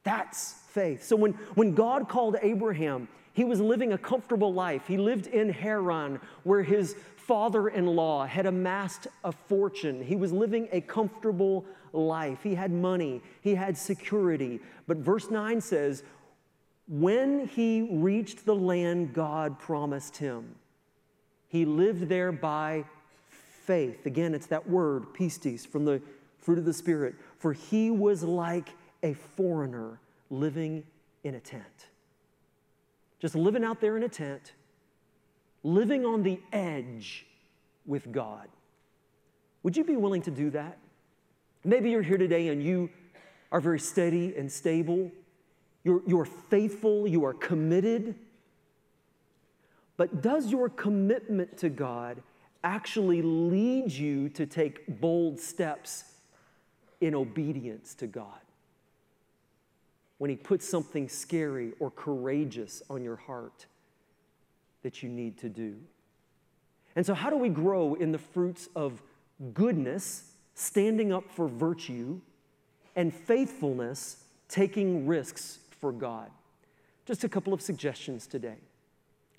That's 0.03 0.53
faith. 0.69 1.03
So 1.03 1.17
when, 1.17 1.33
when 1.55 1.75
God 1.75 2.07
called 2.07 2.37
Abraham, 2.41 3.09
he 3.33 3.43
was 3.43 3.59
living 3.59 3.91
a 3.91 3.97
comfortable 3.97 4.53
life. 4.53 4.87
He 4.87 4.97
lived 4.97 5.27
in 5.27 5.49
Haran, 5.49 6.19
where 6.43 6.63
his 6.63 6.95
father 7.27 7.67
in 7.67 7.85
law 7.85 8.25
had 8.25 8.45
amassed 8.45 9.07
a 9.23 9.31
fortune. 9.31 10.01
He 10.01 10.15
was 10.15 10.31
living 10.31 10.69
a 10.71 10.81
comfortable 10.81 11.65
life. 11.91 12.39
He 12.41 12.55
had 12.55 12.71
money, 12.71 13.21
he 13.41 13.55
had 13.55 13.77
security. 13.77 14.59
But 14.87 14.97
verse 14.97 15.29
9 15.29 15.61
says, 15.61 16.03
when 16.87 17.47
he 17.47 17.81
reached 17.91 18.45
the 18.45 18.55
land 18.55 19.13
God 19.13 19.59
promised 19.59 20.17
him, 20.17 20.55
he 21.49 21.65
lived 21.65 22.07
there 22.07 22.31
by 22.31 22.85
faith. 23.29 24.05
Again, 24.05 24.33
it's 24.33 24.47
that 24.47 24.69
word, 24.69 25.13
pistis, 25.13 25.67
from 25.67 25.83
the 25.83 26.01
fruit 26.39 26.57
of 26.57 26.65
the 26.65 26.73
Spirit. 26.73 27.15
For 27.39 27.51
he 27.51 27.91
was 27.91 28.23
like 28.23 28.69
a 29.03 29.13
foreigner 29.13 29.99
living 30.29 30.83
in 31.23 31.35
a 31.35 31.39
tent. 31.39 31.87
Just 33.19 33.35
living 33.35 33.63
out 33.63 33.81
there 33.81 33.97
in 33.97 34.03
a 34.03 34.09
tent 34.09 34.53
living 35.63 36.05
on 36.05 36.23
the 36.23 36.39
edge 36.51 37.25
with 37.85 38.11
God. 38.11 38.47
Would 39.63 39.75
you 39.75 39.83
be 39.83 39.95
willing 39.95 40.21
to 40.23 40.31
do 40.31 40.49
that? 40.51 40.77
Maybe 41.63 41.89
you're 41.89 42.01
here 42.01 42.17
today 42.17 42.49
and 42.49 42.63
you 42.63 42.89
are 43.51 43.59
very 43.59 43.79
steady 43.79 44.35
and 44.35 44.51
stable. 44.51 45.11
You're, 45.83 46.01
you're 46.05 46.25
faithful, 46.25 47.07
you 47.07 47.25
are 47.25 47.33
committed. 47.33 48.15
But 49.95 50.21
does 50.21 50.51
your 50.51 50.69
commitment 50.69 51.57
to 51.57 51.69
God 51.69 52.21
actually 52.63 53.21
lead 53.21 53.91
you 53.91 54.29
to 54.29 54.45
take 54.45 54.99
bold 55.01 55.39
steps 55.39 56.03
in 57.01 57.15
obedience 57.15 57.95
to 57.95 58.07
God? 58.07 58.39
When 60.17 60.29
He 60.29 60.35
puts 60.35 60.67
something 60.67 61.09
scary 61.09 61.73
or 61.79 61.91
courageous 61.91 62.81
on 62.89 63.03
your 63.03 63.15
heart? 63.15 63.65
That 64.87 65.03
you 65.03 65.09
need 65.09 65.37
to 65.37 65.49
do. 65.49 65.75
And 66.95 67.05
so, 67.05 67.13
how 67.13 67.29
do 67.29 67.35
we 67.35 67.49
grow 67.49 67.95
in 67.95 68.13
the 68.13 68.17
fruits 68.17 68.69
of 68.73 69.01
goodness, 69.53 70.31
standing 70.55 71.11
up 71.11 71.29
for 71.29 71.49
virtue, 71.49 72.21
and 72.95 73.13
faithfulness, 73.13 74.23
taking 74.47 75.05
risks 75.05 75.59
for 75.81 75.91
God? 75.91 76.31
Just 77.05 77.25
a 77.25 77.27
couple 77.27 77.53
of 77.53 77.61
suggestions 77.61 78.27
today. 78.27 78.55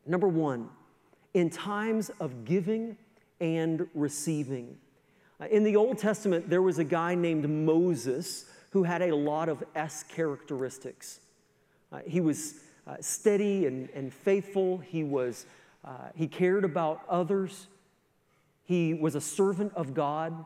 Number 0.05 0.29
one, 0.29 0.69
in 1.33 1.49
times 1.49 2.11
of 2.21 2.45
giving 2.45 2.99
and 3.41 3.89
receiving. 3.95 4.77
Uh, 5.41 5.47
in 5.47 5.65
the 5.65 5.77
Old 5.77 5.97
Testament, 5.97 6.51
there 6.51 6.61
was 6.61 6.79
a 6.79 6.85
guy 6.85 7.15
named 7.15 7.49
Moses 7.49 8.45
who 8.69 8.83
had 8.83 9.01
a 9.01 9.17
lot 9.17 9.49
of 9.49 9.65
S 9.75 10.03
characteristics. 10.03 11.21
Uh, 11.91 12.01
he 12.07 12.21
was 12.21 12.57
uh, 12.89 12.97
steady 13.01 13.67
and, 13.67 13.89
and 13.91 14.13
faithful. 14.13 14.79
He, 14.79 15.05
was, 15.05 15.47
uh, 15.85 16.09
he 16.15 16.27
cared 16.27 16.65
about 16.65 17.03
others. 17.09 17.67
He 18.65 18.95
was 18.95 19.15
a 19.15 19.21
servant 19.21 19.73
of 19.75 19.95
God. 19.95 20.45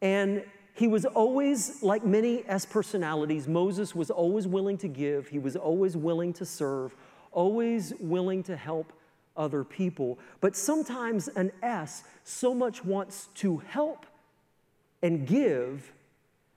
And 0.00 0.44
he 0.74 0.88
was 0.88 1.04
always, 1.04 1.82
like 1.82 2.04
many 2.04 2.44
S 2.48 2.64
personalities, 2.64 3.46
Moses 3.46 3.94
was 3.94 4.10
always 4.10 4.46
willing 4.46 4.78
to 4.78 4.88
give, 4.88 5.28
he 5.28 5.38
was 5.38 5.54
always 5.56 5.96
willing 5.96 6.32
to 6.34 6.44
serve, 6.44 6.96
always 7.30 7.92
willing 8.00 8.42
to 8.44 8.56
help 8.56 8.92
other 9.36 9.64
people. 9.64 10.18
But 10.40 10.56
sometimes 10.56 11.28
an 11.28 11.52
S 11.62 12.04
so 12.24 12.54
much 12.54 12.84
wants 12.84 13.28
to 13.36 13.58
help 13.58 14.06
and 15.02 15.26
give 15.26 15.92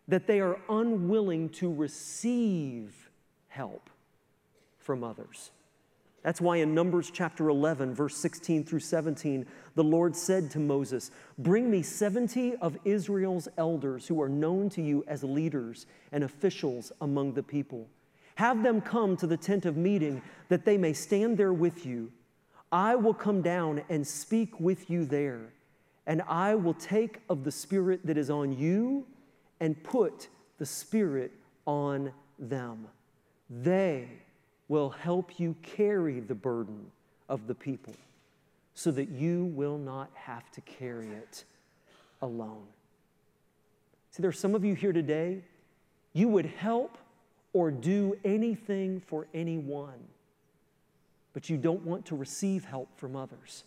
that 0.07 0.25
they 0.25 0.39
are 0.39 0.59
unwilling 0.69 1.49
to 1.49 1.71
receive 1.71 3.09
help 3.49 3.89
from 4.87 5.03
others. 5.03 5.51
That's 6.23 6.39
why 6.39 6.57
in 6.57 6.73
Numbers 6.73 7.11
chapter 7.11 7.49
11, 7.49 7.93
verse 7.93 8.15
16 8.15 8.63
through 8.63 8.79
17, 8.79 9.45
the 9.75 9.83
Lord 9.83 10.15
said 10.15 10.49
to 10.51 10.59
Moses, 10.59 11.11
Bring 11.37 11.69
me 11.69 11.81
70 11.81 12.55
of 12.55 12.77
Israel's 12.85 13.49
elders 13.57 14.07
who 14.07 14.21
are 14.21 14.29
known 14.29 14.69
to 14.69 14.81
you 14.81 15.03
as 15.05 15.25
leaders 15.25 15.87
and 16.13 16.23
officials 16.23 16.93
among 17.01 17.33
the 17.33 17.43
people. 17.43 17.85
Have 18.35 18.63
them 18.63 18.79
come 18.79 19.17
to 19.17 19.27
the 19.27 19.35
tent 19.35 19.65
of 19.65 19.75
meeting 19.75 20.21
that 20.47 20.63
they 20.63 20.77
may 20.77 20.93
stand 20.93 21.37
there 21.37 21.53
with 21.53 21.85
you. 21.85 22.09
I 22.71 22.95
will 22.95 23.13
come 23.13 23.41
down 23.41 23.83
and 23.89 24.07
speak 24.07 24.57
with 24.57 24.89
you 24.89 25.03
there, 25.03 25.51
and 26.05 26.21
I 26.29 26.55
will 26.55 26.75
take 26.75 27.19
of 27.29 27.43
the 27.43 27.51
Spirit 27.51 28.05
that 28.05 28.17
is 28.17 28.29
on 28.29 28.57
you 28.57 29.05
and 29.59 29.83
put 29.83 30.29
the 30.59 30.65
Spirit 30.65 31.33
on 31.65 32.13
them. 32.39 32.87
They 33.49 34.07
will 34.67 34.89
help 34.89 35.39
you 35.39 35.55
carry 35.61 36.19
the 36.19 36.35
burden 36.35 36.91
of 37.29 37.47
the 37.47 37.55
people 37.55 37.93
so 38.73 38.91
that 38.91 39.09
you 39.09 39.45
will 39.45 39.77
not 39.77 40.09
have 40.13 40.51
to 40.51 40.61
carry 40.61 41.07
it 41.07 41.45
alone. 42.21 42.67
See, 44.11 44.21
there 44.21 44.29
are 44.29 44.33
some 44.33 44.55
of 44.55 44.65
you 44.65 44.75
here 44.75 44.93
today, 44.93 45.41
you 46.13 46.27
would 46.27 46.45
help 46.45 46.97
or 47.53 47.71
do 47.71 48.17
anything 48.25 48.99
for 48.99 49.27
anyone, 49.33 50.07
but 51.33 51.49
you 51.49 51.57
don't 51.57 51.83
want 51.83 52.05
to 52.07 52.15
receive 52.15 52.65
help 52.65 52.89
from 52.97 53.15
others. 53.15 53.63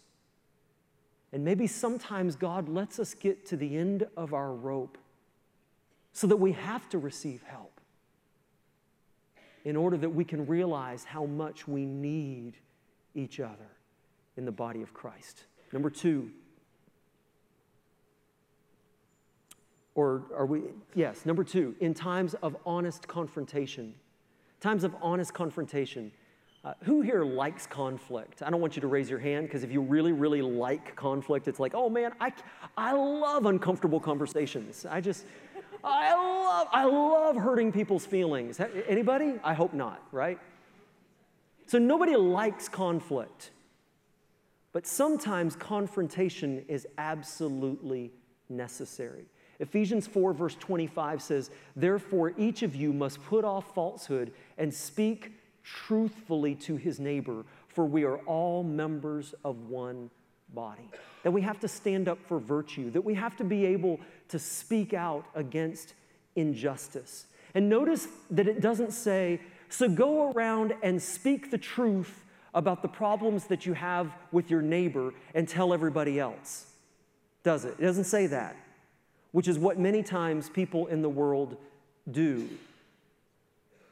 And 1.33 1.45
maybe 1.45 1.67
sometimes 1.67 2.35
God 2.35 2.69
lets 2.69 2.99
us 2.99 3.15
get 3.15 3.47
to 3.47 3.57
the 3.57 3.77
end 3.77 4.07
of 4.17 4.35
our 4.35 4.53
rope 4.53 4.99
so 6.13 6.27
that 6.27 6.37
we 6.37 6.53
have 6.53 6.89
to 6.89 6.99
receive 6.99 7.43
help 7.45 7.70
in 9.65 9.77
order 9.77 9.97
that 9.97 10.11
we 10.11 10.25
can 10.25 10.47
realize 10.47 11.05
how 11.05 11.27
much 11.27 11.69
we 11.69 11.85
need 11.85 12.55
each 13.15 13.41
other 13.41 13.71
in 14.37 14.45
the 14.45 14.53
body 14.53 14.83
of 14.83 14.95
Christ. 14.95 15.45
Number 15.73 15.91
two, 15.91 16.31
or 19.95 20.23
are 20.35 20.47
we, 20.47 20.63
yes, 20.95 21.27
number 21.27 21.45
two, 21.45 21.75
in 21.81 21.95
times 21.95 22.35
of 22.35 22.57
honest 22.65 23.07
confrontation, 23.07 23.95
times 24.61 24.85
of 24.85 24.95
honest 25.03 25.35
confrontation, 25.35 26.11
uh, 26.63 26.75
who 26.83 27.01
here 27.01 27.25
likes 27.25 27.67
conflict? 27.67 28.43
I 28.43 28.51
don't 28.51 28.61
want 28.61 28.77
you 28.77 28.83
to 28.83 28.87
raise 28.87 29.09
your 29.09 29.19
hand 29.19 29.47
because 29.47 29.65
if 29.65 29.73
you 29.73 29.81
really, 29.81 30.13
really 30.13 30.43
like 30.43 30.95
conflict, 30.95 31.49
it's 31.49 31.59
like, 31.59 31.75
oh 31.75 31.89
man, 31.89 32.13
I, 32.21 32.33
I 32.77 32.93
love 32.93 33.47
uncomfortable 33.47 33.99
conversations. 33.99 34.87
I 34.89 35.01
just, 35.01 35.25
I 35.85 36.15
love, 36.15 36.69
I 36.73 36.85
love 36.85 37.37
hurting 37.37 37.73
people's 37.73 38.07
feelings. 38.07 38.61
Anybody? 38.89 39.35
I 39.43 39.55
hope 39.55 39.73
not, 39.73 40.03
right? 40.13 40.39
So 41.67 41.79
nobody 41.79 42.17
likes 42.17 42.69
conflict. 42.69 43.51
But 44.73 44.87
sometimes 44.87 45.57
confrontation 45.57 46.65
is 46.69 46.87
absolutely 46.99 48.13
necessary. 48.49 49.25
Ephesians 49.59 50.07
4, 50.07 50.33
verse 50.33 50.55
25 50.55 51.21
says, 51.21 51.51
Therefore, 51.77 52.33
each 52.39 52.63
of 52.63 52.75
you 52.75 52.93
must 52.93 53.23
put 53.25 53.45
off 53.45 53.75
falsehood 53.75 54.33
and 54.59 54.73
speak 54.73 55.33
truthfully 55.63 56.55
to 56.55 56.77
his 56.77 56.99
neighbor, 56.99 57.45
for 57.69 57.85
we 57.85 58.05
are 58.05 58.19
all 58.19 58.63
members 58.63 59.35
of 59.45 59.69
one 59.69 60.11
body. 60.55 60.89
That 61.23 61.33
we 61.33 61.43
have 61.43 61.61
to 61.61 61.69
stand 61.69 62.09
up 62.09 62.19
for 62.27 62.39
virtue, 62.39 62.91
that 62.91 63.03
we 63.03 63.15
have 63.15 63.37
to 63.37 63.45
be 63.45 63.67
able 63.67 64.01
to 64.29 64.39
speak 64.39 64.95
out 64.95 65.27
against 65.35 65.95
injustice. 66.37 67.27
And 67.55 67.69
notice 67.69 68.09
that 68.31 68.47
it 68.47 68.61
doesn't 68.61 68.93
say, 68.93 69.41
so 69.69 69.89
go 69.89 70.31
around 70.33 70.75
and 70.83 71.01
speak 71.03 71.51
the 71.51 71.59
truth 71.59 72.25
about 72.55 72.83
the 72.83 72.89
problems 72.89 73.47
that 73.47 73.67
you 73.67 73.75
have 73.75 74.13
with 74.33 74.51
your 74.51 74.63
neighbor 74.63 75.13
and 75.35 75.49
tell 75.49 75.73
everybody 75.73 76.19
else. 76.19 76.67
Does 77.43 77.65
it? 77.65 77.75
It 77.79 77.83
doesn't 77.83 78.05
say 78.05 78.27
that, 78.27 78.57
which 79.33 79.49
is 79.49 79.59
what 79.59 79.79
many 79.79 80.03
times 80.03 80.49
people 80.49 80.87
in 80.89 81.03
the 81.03 81.09
world 81.09 81.57
do. 82.11 82.49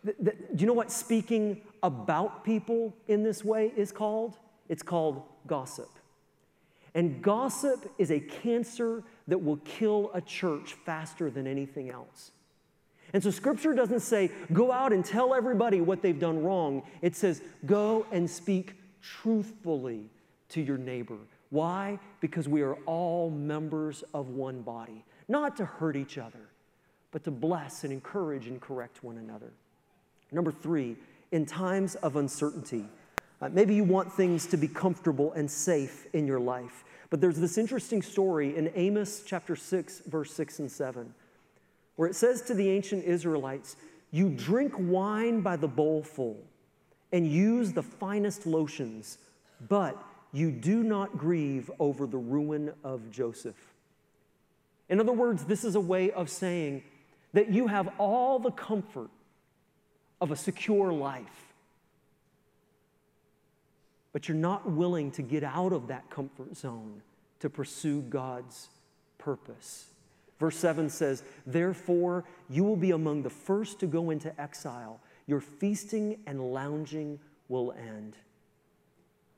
Do 0.05 0.33
you 0.57 0.67
know 0.67 0.73
what 0.73 0.91
speaking 0.91 1.61
about 1.83 2.45
people 2.45 2.95
in 3.09 3.23
this 3.23 3.45
way 3.45 3.73
is 3.77 3.93
called? 3.93 4.37
It's 4.69 4.83
called 4.83 5.23
gossip. 5.47 5.89
And 6.99 7.23
gossip 7.23 7.95
is 7.97 8.11
a 8.11 8.19
cancer 8.19 9.05
that 9.29 9.39
will 9.39 9.59
kill 9.59 10.11
a 10.15 10.21
church 10.21 10.75
faster 10.85 11.31
than 11.31 11.47
anything 11.47 11.91
else. 11.91 12.33
And 13.13 13.23
so 13.23 13.31
scripture 13.31 13.73
doesn't 13.73 14.01
say, 14.01 14.33
go 14.53 14.73
out 14.73 14.93
and 14.93 15.05
tell 15.05 15.33
everybody 15.33 15.81
what 15.81 16.03
they've 16.03 16.19
done 16.19 16.43
wrong. 16.43 16.83
It 17.01 17.15
says, 17.15 17.41
go 17.65 18.05
and 18.11 18.29
speak 18.29 18.75
truthfully 19.01 20.11
to 20.49 20.61
your 20.61 20.77
neighbor. 20.77 21.19
Why? 21.51 22.01
Because 22.19 22.49
we 22.49 22.63
are 22.63 22.75
all 22.85 23.31
members 23.31 24.03
of 24.13 24.31
one 24.31 24.63
body, 24.63 25.05
not 25.29 25.57
to 25.59 25.65
hurt 25.67 25.95
each 25.95 26.19
other, 26.19 26.49
but 27.13 27.23
to 27.23 27.31
bless 27.31 27.85
and 27.85 27.93
encourage 27.93 28.49
and 28.49 28.61
correct 28.61 29.05
one 29.05 29.19
another. 29.19 29.53
Number 30.33 30.51
three, 30.51 30.97
in 31.31 31.47
times 31.47 31.95
of 31.95 32.17
uncertainty, 32.17 32.87
uh, 33.41 33.49
maybe 33.51 33.75
you 33.75 33.85
want 33.85 34.13
things 34.13 34.47
to 34.47 34.57
be 34.57 34.69
comfortable 34.69 35.33
and 35.33 35.51
safe 35.51 36.07
in 36.13 36.27
your 36.27 36.41
life. 36.41 36.85
But 37.11 37.21
there's 37.21 37.39
this 37.39 37.57
interesting 37.57 38.03
story 38.03 38.57
in 38.57 38.71
Amos 38.75 39.23
chapter 39.25 39.57
6, 39.57 40.01
verse 40.07 40.33
6 40.33 40.59
and 40.59 40.71
7, 40.71 41.15
where 41.97 42.09
it 42.09 42.15
says 42.15 42.43
to 42.43 42.55
the 42.55 42.69
ancient 42.69 43.05
Israelites, 43.05 43.77
You 44.11 44.29
drink 44.29 44.75
wine 44.77 45.41
by 45.41 45.57
the 45.57 45.69
bowlful 45.69 46.37
and 47.13 47.27
use 47.27 47.73
the 47.73 47.83
finest 47.83 48.47
lotions, 48.47 49.19
but 49.69 50.03
you 50.33 50.51
do 50.51 50.83
not 50.83 51.17
grieve 51.17 51.71
over 51.79 52.07
the 52.07 52.19
ruin 52.19 52.73
of 52.85 53.11
Joseph. 53.11 53.57
In 54.89 55.01
other 55.01 55.13
words, 55.13 55.45
this 55.45 55.65
is 55.65 55.75
a 55.75 55.81
way 55.81 56.11
of 56.11 56.29
saying 56.29 56.83
that 57.33 57.51
you 57.51 57.67
have 57.67 57.89
all 57.99 58.39
the 58.39 58.51
comfort 58.51 59.11
of 60.21 60.31
a 60.31 60.37
secure 60.37 60.93
life 60.93 61.48
but 64.13 64.29
you're 64.29 64.37
not 64.37 64.71
willing 64.71 65.11
to 65.13 65.23
get 65.23 65.45
out 65.45 65.73
of 65.73 65.89
that 65.89 66.09
comfort 66.11 66.57
zone 66.57 67.03
to 67.41 67.51
pursue 67.51 68.03
God's 68.03 68.69
purpose. 69.19 69.87
Verse 70.39 70.57
7 70.57 70.89
says, 70.89 71.23
Therefore, 71.47 72.25
you 72.49 72.65
will 72.65 72.77
be 72.77 72.93
among 72.93 73.23
the 73.23 73.31
first 73.31 73.81
to 73.81 73.87
go 73.87 74.11
into 74.11 74.39
exile. 74.41 75.01
Your 75.27 75.41
feasting 75.41 76.19
and 76.27 76.53
lounging 76.53 77.19
will 77.49 77.73
end. 77.73 78.17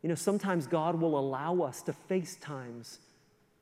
You 0.03 0.09
know, 0.09 0.15
sometimes 0.15 0.67
God 0.67 0.95
will 0.95 1.19
allow 1.19 1.63
us 1.63 1.83
to 1.83 1.93
face 1.93 2.37
times 2.37 3.01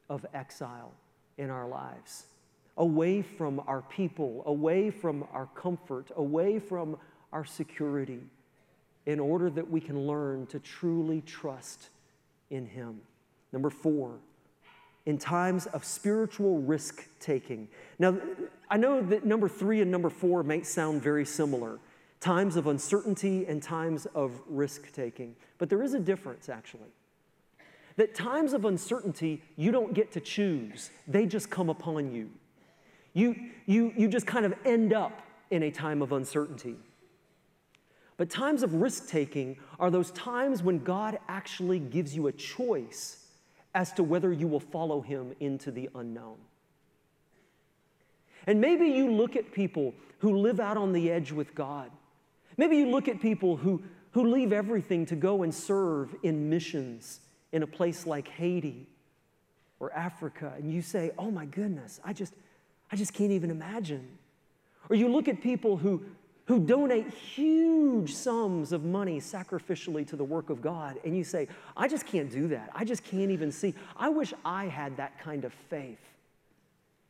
of 0.09 0.27
exile 0.35 0.93
in 1.37 1.51
our 1.51 1.69
lives, 1.69 2.27
away 2.77 3.23
from 3.23 3.61
our 3.67 3.83
people, 3.83 4.43
away 4.47 4.91
from 4.91 5.25
our 5.33 5.49
comfort, 5.55 6.11
away 6.17 6.59
from 6.59 6.97
our 7.33 7.45
security 7.45 8.21
in 9.09 9.19
order 9.19 9.49
that 9.49 9.69
we 9.69 9.81
can 9.81 10.07
learn 10.07 10.45
to 10.47 10.59
truly 10.61 11.23
trust 11.23 11.89
in 12.51 12.67
Him. 12.67 13.01
Number 13.53 13.71
four, 13.71 14.19
in 15.07 15.17
times 15.17 15.65
of 15.69 15.83
spiritual 15.83 16.59
risk 16.59 17.09
taking. 17.19 17.69
Now, 17.99 18.19
I 18.69 18.77
know 18.77 19.01
that 19.01 19.25
number 19.25 19.49
three 19.49 19.81
and 19.81 19.91
number 19.91 20.11
four 20.11 20.43
may 20.43 20.63
sound 20.63 21.03
very 21.03 21.25
similar 21.25 21.79
times 22.21 22.57
of 22.57 22.67
uncertainty 22.67 23.47
and 23.47 23.63
times 23.63 24.07
of 24.15 24.43
risk 24.47 24.93
taking, 24.93 25.35
but 25.57 25.71
there 25.71 25.83
is 25.83 25.95
a 25.95 26.01
difference 26.01 26.51
actually. 26.51 26.91
That 27.97 28.15
times 28.15 28.53
of 28.53 28.67
uncertainty, 28.67 29.43
you 29.57 29.73
don't 29.73 29.95
get 29.95 30.13
to 30.13 30.21
choose, 30.21 30.91
they 31.07 31.25
just 31.25 31.49
come 31.49 31.71
upon 31.71 32.13
you. 32.13 32.29
You, 33.15 33.35
you, 33.65 33.95
you 33.97 34.07
just 34.07 34.27
kind 34.27 34.45
of 34.45 34.53
end 34.67 34.93
up 34.93 35.23
in 35.51 35.63
a 35.63 35.71
time 35.71 36.03
of 36.03 36.13
uncertainty. 36.13 36.77
But 38.19 38.29
times 38.29 38.63
of 38.63 38.75
risk 38.75 39.09
taking 39.09 39.57
are 39.81 39.91
those 39.91 40.11
times 40.11 40.63
when 40.63 40.81
God 40.81 41.19
actually 41.29 41.79
gives 41.79 42.15
you 42.15 42.27
a 42.27 42.33
choice 42.33 43.25
as 43.75 43.93
to 43.93 44.03
whether 44.03 44.33
you 44.33 44.49
will 44.49 44.61
follow 44.61 45.01
Him 45.01 45.35
into 45.41 45.71
the 45.71 45.89
unknown. 45.95 46.37
And 48.47 48.61
maybe 48.61 48.89
you 48.89 49.11
look 49.11 49.37
at 49.37 49.53
people 49.53 49.95
who 50.19 50.37
live 50.39 50.59
out 50.59 50.77
on 50.77 50.93
the 50.93 51.11
edge 51.11 51.31
with 51.33 51.55
God. 51.55 51.91
Maybe 52.57 52.77
you 52.77 52.91
look 52.91 53.07
at 53.07 53.21
people 53.21 53.57
who, 53.57 53.83
who 54.11 54.25
leave 54.33 54.53
everything 54.53 55.07
to 55.07 55.17
go 55.17 55.45
and 55.45 55.55
serve 55.55 56.15
in 56.25 56.51
missions 56.51 57.21
in 57.53 57.63
a 57.63 57.67
place 57.67 58.05
like 58.05 58.27
Haiti 58.27 58.89
or 59.79 59.93
Africa, 59.93 60.55
and 60.57 60.73
you 60.73 60.83
say, 60.83 61.13
Oh 61.19 61.31
my 61.31 61.45
goodness, 61.47 62.01
I 62.05 62.13
just, 62.13 62.35
I 62.91 62.97
just 62.97 63.15
can't 63.15 63.31
even 63.31 63.51
imagine. 63.51 64.19
Or 64.91 64.97
you 64.97 65.09
look 65.09 65.29
at 65.29 65.41
people 65.41 65.77
who, 65.77 66.03
who 66.49 66.59
donate 66.59 67.13
huge 67.13 68.15
sums 68.15 68.73
of 68.73 68.83
money 68.83 69.21
sacrificially 69.21 70.07
to 70.09 70.17
the 70.17 70.25
work 70.25 70.49
of 70.49 70.63
God, 70.63 70.99
and 71.05 71.15
you 71.15 71.23
say, 71.23 71.47
I 71.77 71.89
just 71.89 72.07
can't 72.07 72.31
do 72.31 72.49
that. 72.49 72.71
I 72.75 72.87
just 72.87 73.05
can't 73.05 73.31
even 73.31 73.53
see. 73.53 73.75
I 73.95 74.09
wish 74.09 74.33
I 74.47 74.65
had 74.65 74.97
that 74.97 75.21
kind 75.21 75.45
of 75.45 75.53
faith 75.53 76.01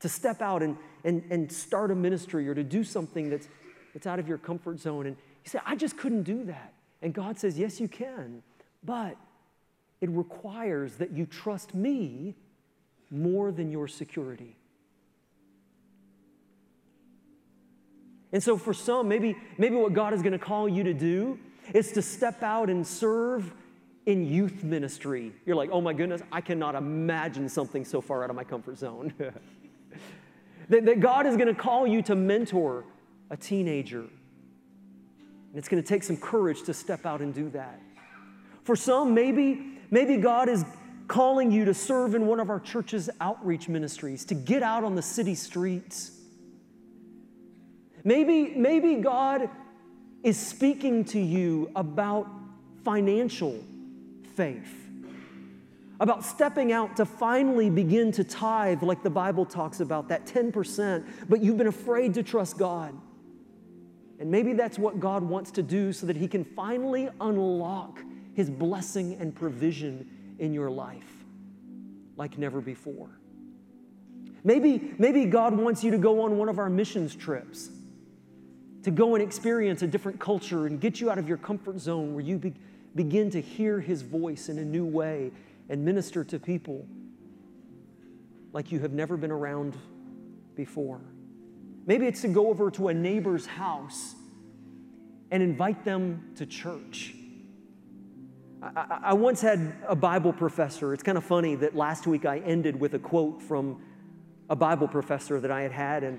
to 0.00 0.08
step 0.08 0.42
out 0.42 0.60
and, 0.60 0.76
and, 1.04 1.22
and 1.30 1.50
start 1.52 1.92
a 1.92 1.94
ministry 1.94 2.48
or 2.48 2.54
to 2.54 2.64
do 2.64 2.82
something 2.82 3.30
that's, 3.30 3.46
that's 3.94 4.08
out 4.08 4.18
of 4.18 4.26
your 4.26 4.38
comfort 4.38 4.80
zone. 4.80 5.06
And 5.06 5.16
you 5.44 5.50
say, 5.50 5.60
I 5.64 5.76
just 5.76 5.96
couldn't 5.96 6.24
do 6.24 6.44
that. 6.46 6.72
And 7.00 7.14
God 7.14 7.38
says, 7.38 7.56
Yes, 7.56 7.78
you 7.78 7.86
can, 7.86 8.42
but 8.82 9.16
it 10.00 10.10
requires 10.10 10.96
that 10.96 11.12
you 11.12 11.26
trust 11.26 11.76
me 11.76 12.34
more 13.08 13.52
than 13.52 13.70
your 13.70 13.86
security. 13.86 14.56
And 18.32 18.42
so 18.42 18.58
for 18.58 18.74
some, 18.74 19.08
maybe, 19.08 19.36
maybe 19.56 19.76
what 19.76 19.92
God 19.92 20.12
is 20.12 20.22
going 20.22 20.32
to 20.32 20.38
call 20.38 20.68
you 20.68 20.84
to 20.84 20.94
do 20.94 21.38
is 21.72 21.92
to 21.92 22.02
step 22.02 22.42
out 22.42 22.68
and 22.68 22.86
serve 22.86 23.52
in 24.06 24.26
youth 24.26 24.64
ministry. 24.64 25.32
You're 25.46 25.56
like, 25.56 25.70
oh 25.70 25.80
my 25.80 25.92
goodness, 25.92 26.22
I 26.32 26.40
cannot 26.40 26.74
imagine 26.74 27.48
something 27.48 27.84
so 27.84 28.00
far 28.00 28.24
out 28.24 28.30
of 28.30 28.36
my 28.36 28.44
comfort 28.44 28.78
zone. 28.78 29.12
that, 30.68 30.84
that 30.84 31.00
God 31.00 31.26
is 31.26 31.36
going 31.36 31.48
to 31.48 31.60
call 31.60 31.86
you 31.86 32.02
to 32.02 32.14
mentor 32.14 32.84
a 33.30 33.36
teenager. 33.36 34.00
And 34.00 35.56
it's 35.56 35.68
going 35.68 35.82
to 35.82 35.88
take 35.88 36.02
some 36.02 36.16
courage 36.16 36.62
to 36.64 36.74
step 36.74 37.06
out 37.06 37.20
and 37.20 37.34
do 37.34 37.50
that. 37.50 37.80
For 38.64 38.76
some, 38.76 39.14
maybe, 39.14 39.78
maybe 39.90 40.18
God 40.18 40.48
is 40.48 40.64
calling 41.06 41.50
you 41.50 41.64
to 41.64 41.72
serve 41.72 42.14
in 42.14 42.26
one 42.26 42.38
of 42.38 42.50
our 42.50 42.60
church's 42.60 43.08
outreach 43.20 43.68
ministries, 43.68 44.26
to 44.26 44.34
get 44.34 44.62
out 44.62 44.84
on 44.84 44.94
the 44.94 45.02
city 45.02 45.34
streets 45.34 46.17
Maybe, 48.04 48.54
maybe 48.54 48.96
God 48.96 49.50
is 50.22 50.38
speaking 50.38 51.04
to 51.06 51.20
you 51.20 51.70
about 51.76 52.28
financial 52.84 53.62
faith, 54.34 54.74
about 56.00 56.24
stepping 56.24 56.72
out 56.72 56.96
to 56.96 57.04
finally 57.04 57.70
begin 57.70 58.12
to 58.12 58.24
tithe, 58.24 58.82
like 58.82 59.02
the 59.02 59.10
Bible 59.10 59.44
talks 59.44 59.80
about, 59.80 60.08
that 60.08 60.26
10%, 60.26 61.06
but 61.28 61.42
you've 61.42 61.56
been 61.56 61.66
afraid 61.66 62.14
to 62.14 62.22
trust 62.22 62.58
God. 62.58 62.94
And 64.20 64.30
maybe 64.30 64.52
that's 64.52 64.78
what 64.78 64.98
God 64.98 65.22
wants 65.22 65.50
to 65.52 65.62
do 65.62 65.92
so 65.92 66.06
that 66.06 66.16
He 66.16 66.26
can 66.26 66.44
finally 66.44 67.08
unlock 67.20 68.00
His 68.34 68.50
blessing 68.50 69.14
and 69.20 69.34
provision 69.34 70.36
in 70.38 70.52
your 70.52 70.70
life 70.70 71.18
like 72.16 72.36
never 72.36 72.60
before. 72.60 73.10
Maybe, 74.44 74.94
maybe 74.98 75.24
God 75.24 75.54
wants 75.56 75.82
you 75.82 75.90
to 75.92 75.98
go 75.98 76.22
on 76.22 76.36
one 76.36 76.48
of 76.48 76.58
our 76.58 76.68
missions 76.68 77.14
trips 77.14 77.70
to 78.88 78.94
go 78.94 79.14
and 79.14 79.22
experience 79.22 79.82
a 79.82 79.86
different 79.86 80.18
culture 80.18 80.66
and 80.66 80.80
get 80.80 80.98
you 80.98 81.10
out 81.10 81.18
of 81.18 81.28
your 81.28 81.36
comfort 81.36 81.78
zone 81.78 82.14
where 82.14 82.24
you 82.24 82.38
be, 82.38 82.54
begin 82.94 83.28
to 83.28 83.38
hear 83.38 83.80
His 83.80 84.00
voice 84.00 84.48
in 84.48 84.56
a 84.58 84.64
new 84.64 84.86
way 84.86 85.30
and 85.68 85.84
minister 85.84 86.24
to 86.24 86.38
people 86.38 86.86
like 88.54 88.72
you 88.72 88.78
have 88.78 88.92
never 88.92 89.18
been 89.18 89.30
around 89.30 89.76
before. 90.54 91.02
Maybe 91.84 92.06
it's 92.06 92.22
to 92.22 92.28
go 92.28 92.48
over 92.48 92.70
to 92.72 92.88
a 92.88 92.94
neighbor's 92.94 93.44
house 93.44 94.14
and 95.30 95.42
invite 95.42 95.84
them 95.84 96.32
to 96.36 96.46
church. 96.46 97.14
I, 98.62 99.00
I, 99.04 99.12
once 99.12 99.42
had 99.42 99.74
a 99.86 99.94
Bible 99.94 100.32
professor. 100.32 100.94
It's 100.94 101.02
kind 101.02 101.18
of 101.18 101.24
funny 101.24 101.56
that 101.56 101.76
last 101.76 102.06
week 102.06 102.24
I 102.24 102.38
ended 102.38 102.80
with 102.80 102.94
a 102.94 102.98
quote 102.98 103.42
from 103.42 103.82
a 104.48 104.56
Bible 104.56 104.88
professor 104.88 105.40
that 105.40 105.50
I 105.50 105.60
had 105.60 105.72
had, 105.72 106.04
and 106.04 106.18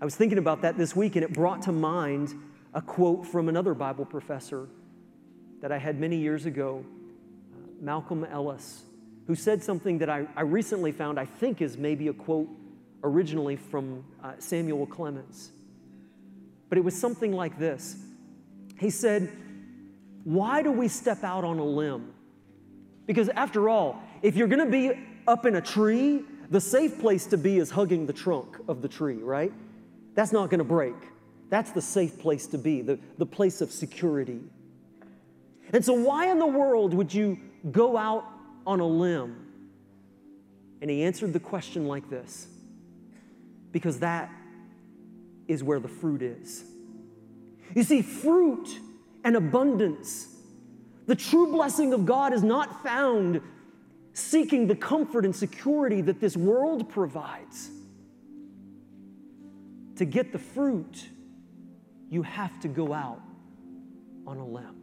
I 0.00 0.04
was 0.04 0.16
thinking 0.16 0.38
about 0.38 0.62
that 0.62 0.78
this 0.78 0.96
week, 0.96 1.16
and 1.16 1.24
it 1.24 1.32
brought 1.32 1.62
to 1.62 1.72
mind 1.72 2.34
a 2.72 2.80
quote 2.80 3.26
from 3.26 3.50
another 3.50 3.74
Bible 3.74 4.06
professor 4.06 4.66
that 5.60 5.70
I 5.70 5.76
had 5.76 6.00
many 6.00 6.16
years 6.16 6.46
ago, 6.46 6.82
uh, 7.52 7.56
Malcolm 7.82 8.24
Ellis, 8.24 8.82
who 9.26 9.34
said 9.34 9.62
something 9.62 9.98
that 9.98 10.08
I, 10.08 10.26
I, 10.34 10.40
recently 10.40 10.90
found 10.90 11.20
I 11.20 11.26
think 11.26 11.60
is 11.60 11.76
maybe 11.76 12.08
a 12.08 12.14
quote 12.14 12.48
originally 13.04 13.56
from 13.56 14.02
uh, 14.24 14.32
Samuel 14.38 14.86
Clemens. 14.86 15.50
But 16.70 16.78
it 16.78 16.84
was 16.84 16.98
something 16.98 17.32
like 17.32 17.58
this 17.58 17.96
He 18.78 18.88
said, 18.88 19.30
Why 20.24 20.62
do 20.62 20.72
we 20.72 20.88
step 20.88 21.22
out 21.24 21.44
on 21.44 21.58
a 21.58 21.64
limb? 21.64 22.14
Because 23.06 23.28
after 23.28 23.68
all, 23.68 24.02
if 24.22 24.34
you're 24.34 24.48
gonna 24.48 24.64
be 24.64 24.92
up 25.28 25.44
in 25.44 25.56
a 25.56 25.60
tree, 25.60 26.22
the 26.48 26.60
safe 26.60 26.98
place 26.98 27.26
to 27.26 27.36
be 27.36 27.58
is 27.58 27.70
hugging 27.70 28.06
the 28.06 28.14
trunk 28.14 28.56
of 28.66 28.80
the 28.80 28.88
tree, 28.88 29.16
right? 29.16 29.52
That's 30.14 30.32
not 30.32 30.50
going 30.50 30.58
to 30.58 30.64
break. 30.64 30.94
That's 31.48 31.72
the 31.72 31.82
safe 31.82 32.18
place 32.18 32.46
to 32.48 32.58
be, 32.58 32.82
the, 32.82 32.98
the 33.18 33.26
place 33.26 33.60
of 33.60 33.72
security. 33.72 34.40
And 35.72 35.84
so, 35.84 35.92
why 35.92 36.30
in 36.30 36.38
the 36.38 36.46
world 36.46 36.94
would 36.94 37.12
you 37.12 37.38
go 37.70 37.96
out 37.96 38.24
on 38.66 38.80
a 38.80 38.86
limb? 38.86 39.46
And 40.80 40.90
he 40.90 41.02
answered 41.02 41.32
the 41.32 41.40
question 41.40 41.86
like 41.86 42.08
this 42.08 42.46
because 43.72 44.00
that 44.00 44.30
is 45.46 45.62
where 45.62 45.80
the 45.80 45.88
fruit 45.88 46.22
is. 46.22 46.64
You 47.74 47.82
see, 47.82 48.02
fruit 48.02 48.68
and 49.24 49.36
abundance, 49.36 50.28
the 51.06 51.14
true 51.14 51.52
blessing 51.52 51.92
of 51.92 52.06
God 52.06 52.32
is 52.32 52.42
not 52.42 52.82
found 52.82 53.40
seeking 54.12 54.66
the 54.66 54.74
comfort 54.74 55.24
and 55.24 55.34
security 55.34 56.00
that 56.02 56.20
this 56.20 56.36
world 56.36 56.88
provides. 56.88 57.70
To 60.00 60.06
get 60.06 60.32
the 60.32 60.38
fruit, 60.38 61.10
you 62.08 62.22
have 62.22 62.58
to 62.60 62.68
go 62.68 62.94
out 62.94 63.20
on 64.26 64.38
a 64.38 64.46
limb. 64.46 64.76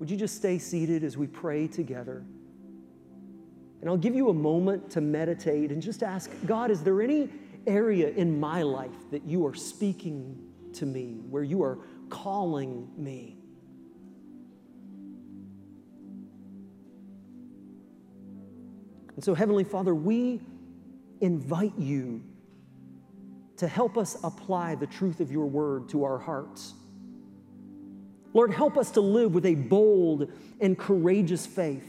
Would 0.00 0.10
you 0.10 0.16
just 0.16 0.34
stay 0.34 0.58
seated 0.58 1.04
as 1.04 1.16
we 1.16 1.28
pray 1.28 1.68
together? 1.68 2.24
And 3.80 3.88
I'll 3.88 3.96
give 3.96 4.16
you 4.16 4.28
a 4.28 4.34
moment 4.34 4.90
to 4.90 5.00
meditate 5.00 5.70
and 5.70 5.80
just 5.80 6.02
ask 6.02 6.32
God, 6.46 6.72
is 6.72 6.82
there 6.82 7.00
any 7.00 7.28
area 7.64 8.08
in 8.08 8.40
my 8.40 8.62
life 8.62 9.08
that 9.12 9.24
you 9.24 9.46
are 9.46 9.54
speaking 9.54 10.36
to 10.72 10.84
me, 10.84 11.20
where 11.30 11.44
you 11.44 11.62
are 11.62 11.78
calling 12.08 12.88
me? 12.96 13.36
And 19.14 19.22
so, 19.22 19.32
Heavenly 19.32 19.62
Father, 19.62 19.94
we 19.94 20.40
invite 21.20 21.78
you 21.78 22.24
to 23.60 23.68
help 23.68 23.98
us 23.98 24.16
apply 24.24 24.74
the 24.74 24.86
truth 24.86 25.20
of 25.20 25.30
your 25.30 25.44
word 25.44 25.86
to 25.90 26.02
our 26.02 26.18
hearts. 26.18 26.72
Lord, 28.32 28.54
help 28.54 28.78
us 28.78 28.92
to 28.92 29.02
live 29.02 29.34
with 29.34 29.44
a 29.44 29.54
bold 29.54 30.32
and 30.62 30.78
courageous 30.78 31.44
faith. 31.44 31.84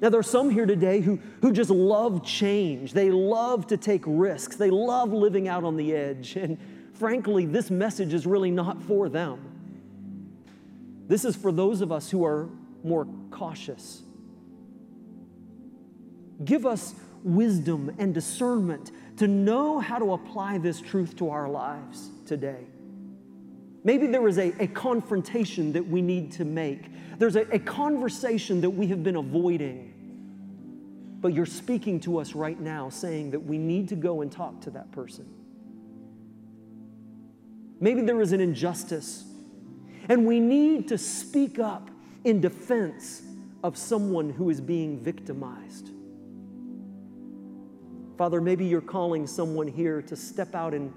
Now, 0.00 0.08
there 0.08 0.18
are 0.18 0.24
some 0.24 0.50
here 0.50 0.66
today 0.66 1.00
who, 1.00 1.20
who 1.40 1.52
just 1.52 1.70
love 1.70 2.24
change. 2.24 2.92
They 2.92 3.10
love 3.10 3.68
to 3.68 3.76
take 3.76 4.02
risks. 4.04 4.56
They 4.56 4.70
love 4.70 5.12
living 5.12 5.46
out 5.46 5.62
on 5.62 5.76
the 5.76 5.94
edge. 5.94 6.36
And 6.36 6.58
frankly, 6.94 7.46
this 7.46 7.70
message 7.70 8.12
is 8.12 8.26
really 8.26 8.50
not 8.50 8.82
for 8.82 9.08
them. 9.08 9.40
This 11.06 11.24
is 11.24 11.36
for 11.36 11.52
those 11.52 11.80
of 11.80 11.92
us 11.92 12.10
who 12.10 12.24
are 12.24 12.48
more 12.82 13.06
cautious. 13.30 14.02
Give 16.44 16.66
us 16.66 16.94
wisdom 17.22 17.94
and 17.98 18.12
discernment 18.12 18.90
to 19.22 19.28
know 19.28 19.78
how 19.78 20.00
to 20.00 20.14
apply 20.14 20.58
this 20.58 20.80
truth 20.80 21.14
to 21.14 21.30
our 21.30 21.48
lives 21.48 22.10
today. 22.26 22.66
Maybe 23.84 24.08
there 24.08 24.26
is 24.26 24.36
a, 24.36 24.52
a 24.60 24.66
confrontation 24.66 25.74
that 25.74 25.86
we 25.86 26.02
need 26.02 26.32
to 26.32 26.44
make. 26.44 26.88
There's 27.20 27.36
a, 27.36 27.42
a 27.54 27.60
conversation 27.60 28.60
that 28.62 28.70
we 28.70 28.88
have 28.88 29.04
been 29.04 29.14
avoiding. 29.14 29.94
But 31.20 31.34
you're 31.34 31.46
speaking 31.46 32.00
to 32.00 32.18
us 32.18 32.34
right 32.34 32.58
now 32.58 32.88
saying 32.88 33.30
that 33.30 33.38
we 33.38 33.58
need 33.58 33.90
to 33.90 33.94
go 33.94 34.22
and 34.22 34.32
talk 34.32 34.60
to 34.62 34.70
that 34.70 34.90
person. 34.90 35.32
Maybe 37.78 38.00
there 38.00 38.20
is 38.20 38.32
an 38.32 38.40
injustice, 38.40 39.22
and 40.08 40.26
we 40.26 40.40
need 40.40 40.88
to 40.88 40.98
speak 40.98 41.60
up 41.60 41.92
in 42.24 42.40
defense 42.40 43.22
of 43.62 43.76
someone 43.76 44.30
who 44.30 44.50
is 44.50 44.60
being 44.60 44.98
victimized. 44.98 45.91
Father, 48.22 48.40
maybe 48.40 48.64
you're 48.64 48.80
calling 48.80 49.26
someone 49.26 49.66
here 49.66 50.00
to 50.00 50.14
step 50.14 50.54
out 50.54 50.74
in, 50.74 50.94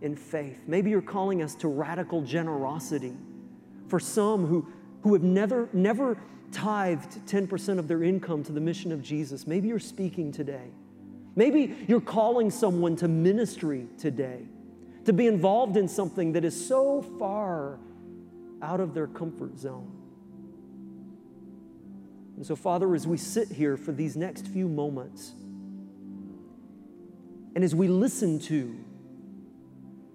in 0.00 0.16
faith. 0.16 0.58
Maybe 0.66 0.88
you're 0.88 1.02
calling 1.02 1.42
us 1.42 1.54
to 1.56 1.68
radical 1.68 2.22
generosity. 2.22 3.12
For 3.88 4.00
some 4.00 4.46
who, 4.46 4.66
who 5.02 5.12
have 5.12 5.22
never, 5.22 5.68
never 5.74 6.16
tithed 6.52 7.26
10% 7.26 7.78
of 7.78 7.86
their 7.86 8.02
income 8.02 8.42
to 8.44 8.52
the 8.52 8.62
mission 8.62 8.92
of 8.92 9.02
Jesus, 9.02 9.46
maybe 9.46 9.68
you're 9.68 9.78
speaking 9.78 10.32
today. 10.32 10.70
Maybe 11.36 11.76
you're 11.86 12.00
calling 12.00 12.50
someone 12.50 12.96
to 12.96 13.06
ministry 13.06 13.86
today, 13.98 14.46
to 15.04 15.12
be 15.12 15.26
involved 15.26 15.76
in 15.76 15.86
something 15.86 16.32
that 16.32 16.46
is 16.46 16.66
so 16.66 17.02
far 17.18 17.78
out 18.62 18.80
of 18.80 18.94
their 18.94 19.06
comfort 19.06 19.58
zone. 19.58 19.92
And 22.38 22.46
so, 22.46 22.56
Father, 22.56 22.94
as 22.94 23.06
we 23.06 23.18
sit 23.18 23.48
here 23.48 23.76
for 23.76 23.92
these 23.92 24.16
next 24.16 24.48
few 24.48 24.66
moments, 24.66 25.34
And 27.54 27.64
as 27.64 27.74
we 27.74 27.88
listen 27.88 28.38
to 28.40 28.76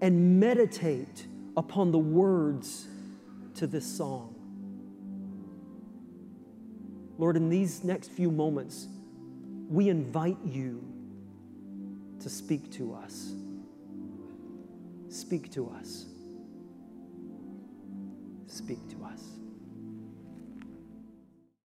and 0.01 0.39
meditate 0.39 1.27
upon 1.57 1.91
the 1.91 1.99
words 1.99 2.88
to 3.55 3.67
this 3.67 3.86
song, 3.86 4.36
Lord, 7.17 7.38
in 7.38 7.49
these 7.49 7.83
next 7.83 8.11
few 8.11 8.29
moments, 8.29 8.88
we 9.69 9.89
invite 9.89 10.38
you 10.43 10.83
to 12.19 12.29
speak 12.29 12.71
to 12.73 12.93
us. 12.93 13.33
Speak 15.09 15.51
to 15.51 15.69
us. 15.69 16.05
Speak 18.47 18.79
to 18.89 19.05
us. 19.05 19.05